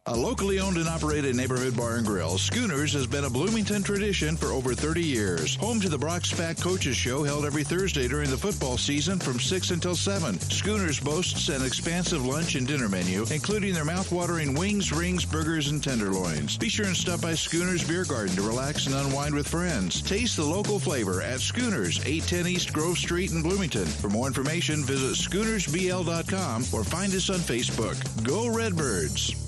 [0.10, 4.38] A locally owned and operated neighborhood bar and grill, Schooners has been a Bloomington tradition
[4.38, 5.58] for over 30 years.
[5.58, 9.38] Home to the Brock Spack Coaches Show held every Thursday during the football season from
[9.38, 10.40] 6 until 7.
[10.40, 15.84] Schooners boasts an expansive lunch and dinner menu, including their mouth-watering wings, rings, burgers, and
[15.84, 16.58] tenderloins.
[16.58, 20.02] Be sure and stop by Schooners Beer Garden to relax and unwind with friends.
[20.02, 23.86] Taste the local flavor at Schooners, 810 East Grove Street in Bloomington.
[23.86, 27.98] For more information, visit SchoonersBL.com or find us on Facebook.
[28.24, 29.47] Go Redbirds!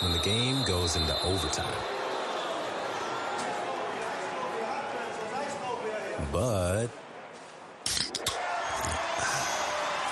[0.00, 1.82] When the game goes into overtime.
[6.32, 6.88] But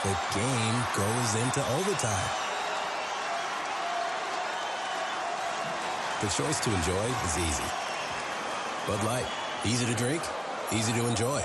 [0.05, 2.31] the game goes into overtime.
[6.21, 7.65] The choice to enjoy is easy.
[8.87, 9.27] Bud Light,
[9.65, 10.23] easy to drink,
[10.73, 11.43] easy to enjoy.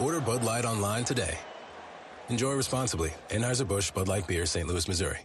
[0.00, 1.38] Order Bud Light online today.
[2.30, 3.12] Enjoy responsibly.
[3.28, 4.66] Anheuser-Busch Bud Light Beer, St.
[4.66, 5.18] Louis, Missouri.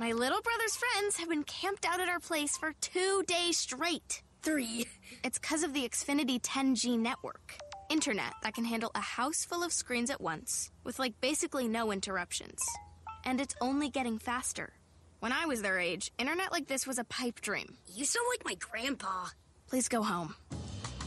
[0.00, 4.22] My little brother's friends have been camped out at our place for two days straight.
[4.42, 4.86] Three.
[5.24, 7.56] It's because of the Xfinity 10G network.
[7.90, 11.90] Internet that can handle a house full of screens at once, with like basically no
[11.90, 12.60] interruptions.
[13.24, 14.72] And it's only getting faster.
[15.18, 17.76] When I was their age, internet like this was a pipe dream.
[17.92, 19.26] You sound like my grandpa.
[19.66, 20.36] Please go home.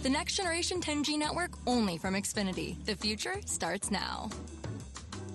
[0.04, 2.84] The next generation 10G network only from Xfinity.
[2.84, 4.30] The future starts now.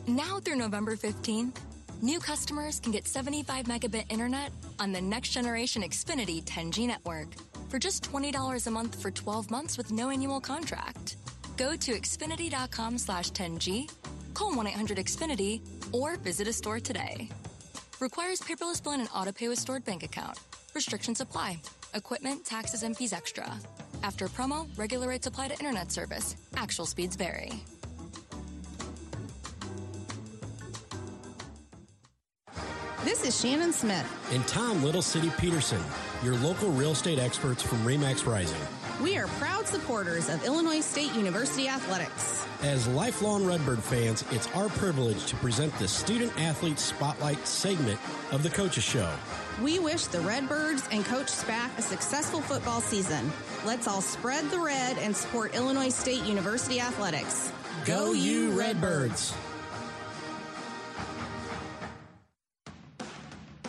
[0.07, 1.57] Now through November 15th,
[2.03, 7.29] new customers can get 75 megabit internet on the next generation Xfinity 10G network
[7.69, 11.17] for just $20 a month for 12 months with no annual contract.
[11.57, 13.91] Go to xfinity.com slash 10G,
[14.35, 15.61] call 1-800-XFINITY,
[15.93, 17.29] or visit a store today.
[18.01, 20.39] Requires paperless bill and an auto pay with stored bank account.
[20.75, 21.61] Restrictions apply.
[21.95, 23.51] Equipment, taxes, and fees extra.
[24.03, 26.37] After promo, regular rates apply to internet service.
[26.57, 27.53] Actual speeds vary.
[33.07, 34.05] This is Shannon Smith.
[34.33, 35.81] And Tom Little City Peterson,
[36.25, 38.61] your local real estate experts from REMAX Rising.
[39.01, 42.45] We are proud supporters of Illinois State University Athletics.
[42.63, 48.01] As lifelong Redbird fans, it's our privilege to present the Student Athlete Spotlight segment
[48.33, 49.09] of the Coaches Show.
[49.63, 53.31] We wish the Redbirds and Coach Spack a successful football season.
[53.65, 57.53] Let's all spread the red and support Illinois State University Athletics.
[57.85, 59.33] Go you Redbirds!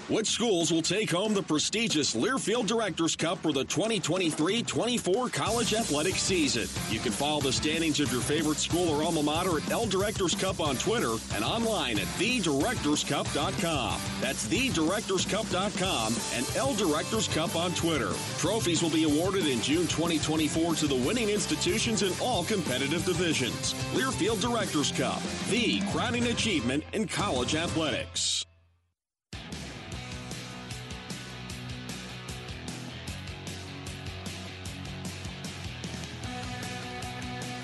[0.10, 6.16] Which schools will take home the prestigious Learfield Directors Cup for the 2023-24 college athletic
[6.16, 6.70] season?
[6.90, 10.34] You can follow the standings of your favorite school or alma mater at L Directors
[10.34, 14.00] Cup on Twitter and online at thedirectorscup.com.
[14.22, 18.14] That's thedirectorscup.com and L Directors Cup on Twitter.
[18.38, 23.74] Trophies will be awarded in June 2024 to the winning institutions in all competitive divisions.
[23.94, 28.46] Learfield Directors Cup, the crowning achievement in college athletics.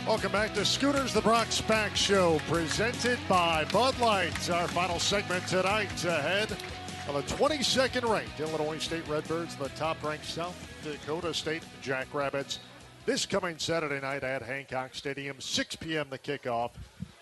[0.05, 4.49] Welcome back to Schooners, the Brock Spack Show, presented by Bud Light.
[4.49, 6.51] Our final segment tonight ahead
[7.07, 12.59] of the 22nd ranked Illinois State Redbirds, the top ranked South Dakota State Jackrabbits.
[13.05, 16.07] This coming Saturday night at Hancock Stadium, 6 p.m.
[16.09, 16.71] the kickoff.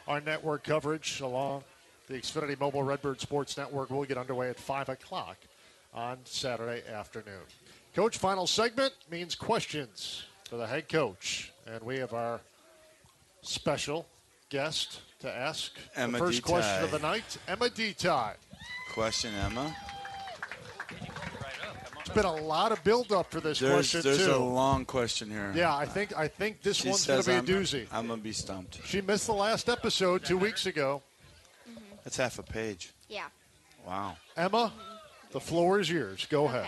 [0.07, 1.63] Our network coverage along
[2.07, 5.37] the Xfinity Mobile Redbird Sports Network will get underway at 5 o'clock
[5.93, 7.43] on Saturday afternoon.
[7.95, 11.53] Coach, final segment means questions for the head coach.
[11.67, 12.41] And we have our
[13.41, 14.07] special
[14.49, 16.45] guest to ask Emma the first Detai.
[16.45, 18.33] question of the night, Emma Detai.
[18.93, 19.75] Question, Emma.
[21.99, 24.33] It's been a lot of build-up for this There's, question there's too.
[24.33, 25.53] a long question here.
[25.55, 27.87] yeah, I think I think this She one's going to be a I'm- doozy.
[27.91, 28.79] I'm gonna be stumped.
[28.85, 31.01] She missed the last episode two weeks ago.
[32.03, 32.91] That's half a page.
[33.07, 33.27] Yeah.
[33.85, 34.17] Wow.
[34.35, 34.73] Emma,
[35.31, 36.25] the floor is yours.
[36.29, 36.67] Go ahead.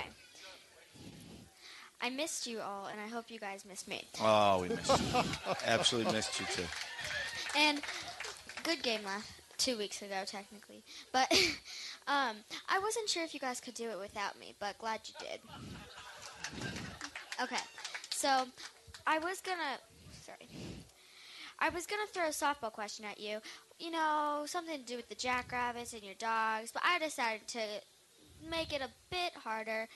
[2.03, 4.03] I missed you all, and I hope you guys missed me.
[4.19, 5.23] Oh, we missed you.
[5.65, 6.65] Absolutely missed you too.
[7.57, 7.79] And
[8.63, 10.83] good game last two weeks ago, technically.
[11.13, 11.31] But
[12.07, 12.35] um,
[12.67, 15.39] I wasn't sure if you guys could do it without me, but glad you did.
[17.41, 17.61] Okay,
[18.09, 18.47] so
[19.07, 19.79] I was gonna,
[20.23, 20.49] sorry,
[21.59, 23.39] I was gonna throw a softball question at you.
[23.79, 27.61] You know, something to do with the jackrabbits and your dogs, but I decided to
[28.49, 29.87] make it a bit harder,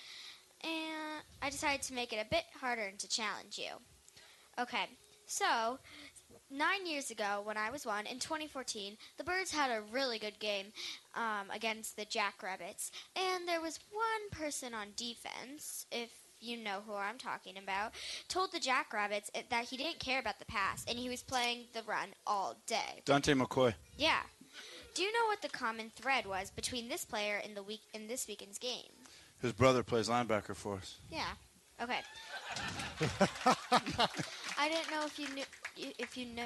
[0.64, 3.72] and I decided to make it a bit harder and to challenge you.
[4.60, 4.86] Okay,
[5.26, 5.78] so
[6.50, 10.40] nine years ago, when I was one, in 2014, the Birds had a really good
[10.40, 10.68] game
[11.16, 16.94] um, against the Jackrabbits, and there was one person on defense, if you know who
[16.94, 17.94] I'm talking about,
[18.28, 21.84] told the Jackrabbits that he didn't care about the pass, and he was playing the
[21.84, 23.02] run all day.
[23.06, 23.74] Dante McCoy.
[23.98, 24.22] Yeah.
[24.96, 28.08] Do you know what the common thread was between this player in the week in
[28.08, 28.97] this weekend's game?
[29.42, 30.98] His brother plays linebacker for us.
[31.10, 31.26] Yeah.
[31.82, 32.00] Okay.
[34.58, 35.44] I didn't know if you knew
[36.00, 36.46] if you know.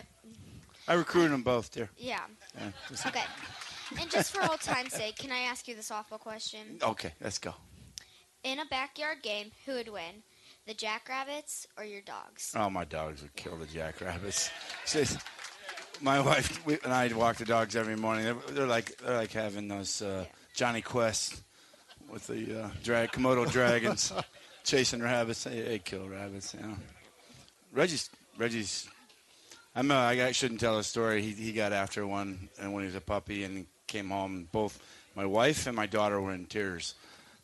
[0.88, 1.90] I recruited them both, dear.
[1.98, 2.20] Yeah.
[2.56, 2.72] Yeah,
[3.08, 3.24] Okay.
[4.00, 6.80] And just for old time's sake, can I ask you the softball question?
[6.82, 7.54] Okay, let's go.
[8.44, 10.24] In a backyard game, who would win?
[10.66, 12.54] The Jackrabbits or your dogs?
[12.56, 14.50] Oh, my dogs would kill the jackrabbits.
[14.86, 15.18] Says-
[16.02, 18.26] my wife and I walk the dogs every morning.
[18.26, 20.26] They're, they're like they're like having those uh,
[20.56, 21.44] Jonny Quest
[22.12, 24.12] with the uh, drag Komodo dragons
[24.64, 25.44] chasing rabbits.
[25.44, 26.54] They, they kill rabbits.
[26.54, 26.78] You know.
[27.74, 28.88] Reggie's Reggie's
[29.74, 31.22] I'm, uh, I shouldn't tell a story.
[31.22, 34.50] He, he got after one and when he was a puppy and came home.
[34.52, 34.82] Both
[35.16, 36.96] my wife and my daughter were in tears.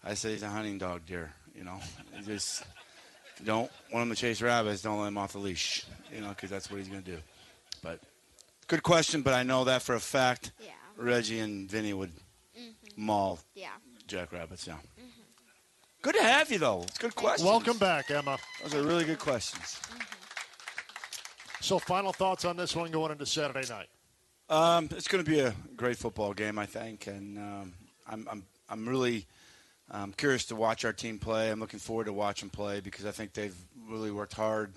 [0.03, 1.32] I said, he's a hunting dog, dear.
[1.55, 1.80] You know,
[2.18, 2.63] you just
[3.45, 4.82] don't want him to chase rabbits.
[4.82, 5.86] Don't let him off the leash.
[6.13, 7.18] You know, because that's what he's going to do.
[7.82, 8.01] But
[8.68, 9.22] good question.
[9.22, 10.51] But I know that for a fact.
[10.59, 10.72] Yeah.
[10.97, 12.11] Reggie and Vinny would
[12.57, 13.05] Mm-hmm.
[13.05, 13.68] maul Yeah.
[14.08, 14.68] Jackrabbits.
[14.68, 14.78] Yeah.
[16.01, 16.84] Good to have you though.
[16.84, 17.47] It's good questions.
[17.47, 18.38] Welcome back, Emma.
[18.64, 19.80] Those are really good questions.
[21.60, 23.88] So, final thoughts on this one going into Saturday night.
[24.49, 27.74] Um, it's going to be a great football game, I think, and um,
[28.08, 29.26] I'm, I'm I'm really
[29.91, 31.51] um, curious to watch our team play.
[31.51, 33.55] I'm looking forward to watching them play because I think they've
[33.89, 34.74] really worked hard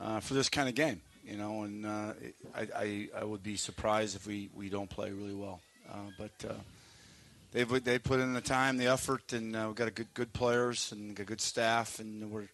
[0.00, 1.00] uh, for this kind of game.
[1.24, 2.12] You know, and uh,
[2.54, 5.60] I, I I would be surprised if we, we don't play really well.
[5.88, 6.54] Uh, but uh,
[7.56, 10.32] they've they put in the time, the effort, and uh, we've got a good good
[10.32, 12.48] players and a good staff, and we're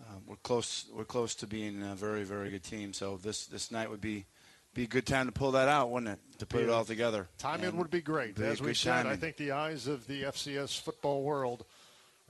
[0.00, 2.92] uh, we're close we're close to being a very very good team.
[2.92, 4.24] So this this night would be
[4.72, 6.38] be a good time to pull that out, wouldn't it?
[6.38, 7.28] To put it all together.
[7.38, 8.36] Timing And would be great.
[8.36, 11.64] be As we said, I think the eyes of the FCS football world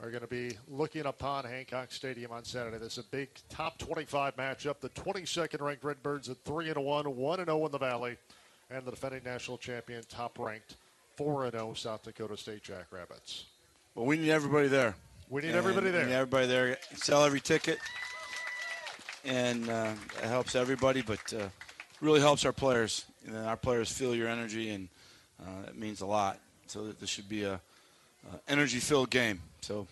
[0.03, 2.79] are going to be looking upon Hancock Stadium on Saturday.
[2.79, 4.81] This is a big top 25 matchup.
[4.81, 8.17] The 22nd ranked Redbirds at 3 and 1, 1 and 0 in the Valley,
[8.71, 10.77] and the defending national champion, top ranked
[11.17, 13.45] 4 and 0 South Dakota State Jackrabbits.
[13.95, 14.95] Well, we need everybody there.
[15.29, 16.03] We need And everybody there.
[16.03, 16.79] We need everybody there.
[16.95, 17.79] Sell every ticket,
[19.25, 19.93] and uh,
[20.23, 21.49] it helps everybody, but uh,
[22.01, 23.05] really helps our players.
[23.27, 24.89] Know, our players feel your energy, and
[25.41, 26.39] uh, it means a lot.
[26.67, 27.61] So that this should be a
[28.49, 29.41] energy-filled game.
[29.61, 29.87] So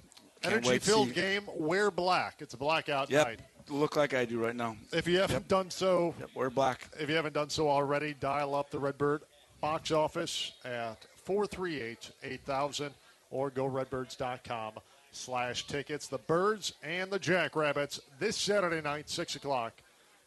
[0.45, 2.37] energy-filled game, wear black.
[2.41, 3.41] It's a blackout Yep, night.
[3.69, 4.77] look like I do right now.
[4.93, 6.89] If you haven't done so, we're black.
[6.99, 9.23] If you haven't done so already, dial up the Redbird
[9.61, 12.91] box office at 438-8000
[13.31, 14.73] or go redbirds.com
[15.13, 16.07] slash tickets.
[16.09, 19.73] The Birds and the Jackrabbits this Saturday night, 6 o'clock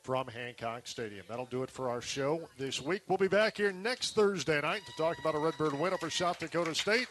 [0.03, 1.25] from Hancock Stadium.
[1.29, 3.03] That'll do it for our show this week.
[3.07, 6.39] We'll be back here next Thursday night to talk about a Redbird win over South
[6.39, 7.07] Dakota State.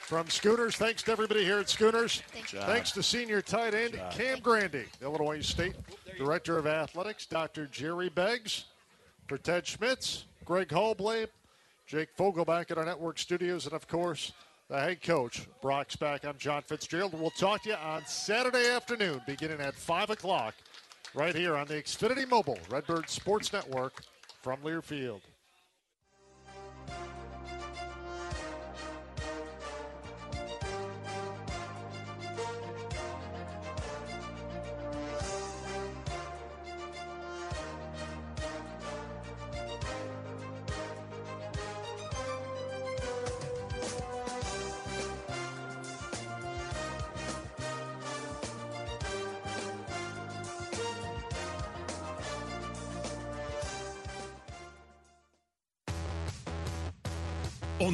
[0.00, 2.22] From Schooners, thanks to everybody here at Schooners.
[2.34, 2.60] you.
[2.60, 5.74] Thanks to senior tight end Cam Grandy, Illinois State
[6.16, 7.66] Director of Athletics, Dr.
[7.66, 8.64] Jeri Beggs.
[9.26, 11.28] For Ted Schmitz, Greg Holblade,
[11.88, 14.32] Jake Fogelback at our network studios, and of course,
[14.68, 16.26] the head coach, Brock Spack.
[16.26, 17.18] I'm John Fitzgerald.
[17.18, 20.54] We'll talk to you on Saturday afternoon, beginning at 5 o'clock,
[21.14, 24.02] right here on the Xfinity Mobile Redbird Sports Network
[24.42, 25.22] from Learfield.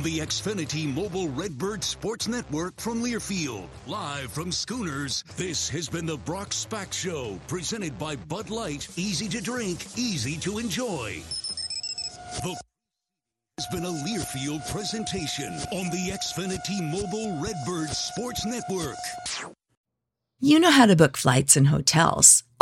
[0.04, 6.18] The Xfinity Mobile Redbird Sports Network from Learfield, live from Schooners, this has been the
[6.18, 8.86] Brock Spack Show, presented by Bud Light.
[8.96, 11.22] Easy to drink, easy to enjoy.
[12.42, 12.54] The
[13.58, 18.96] has been a Learfield presentation on the Xfinity Mobile Redbird Sports Network.
[20.38, 22.43] You know how to book flights and hotels.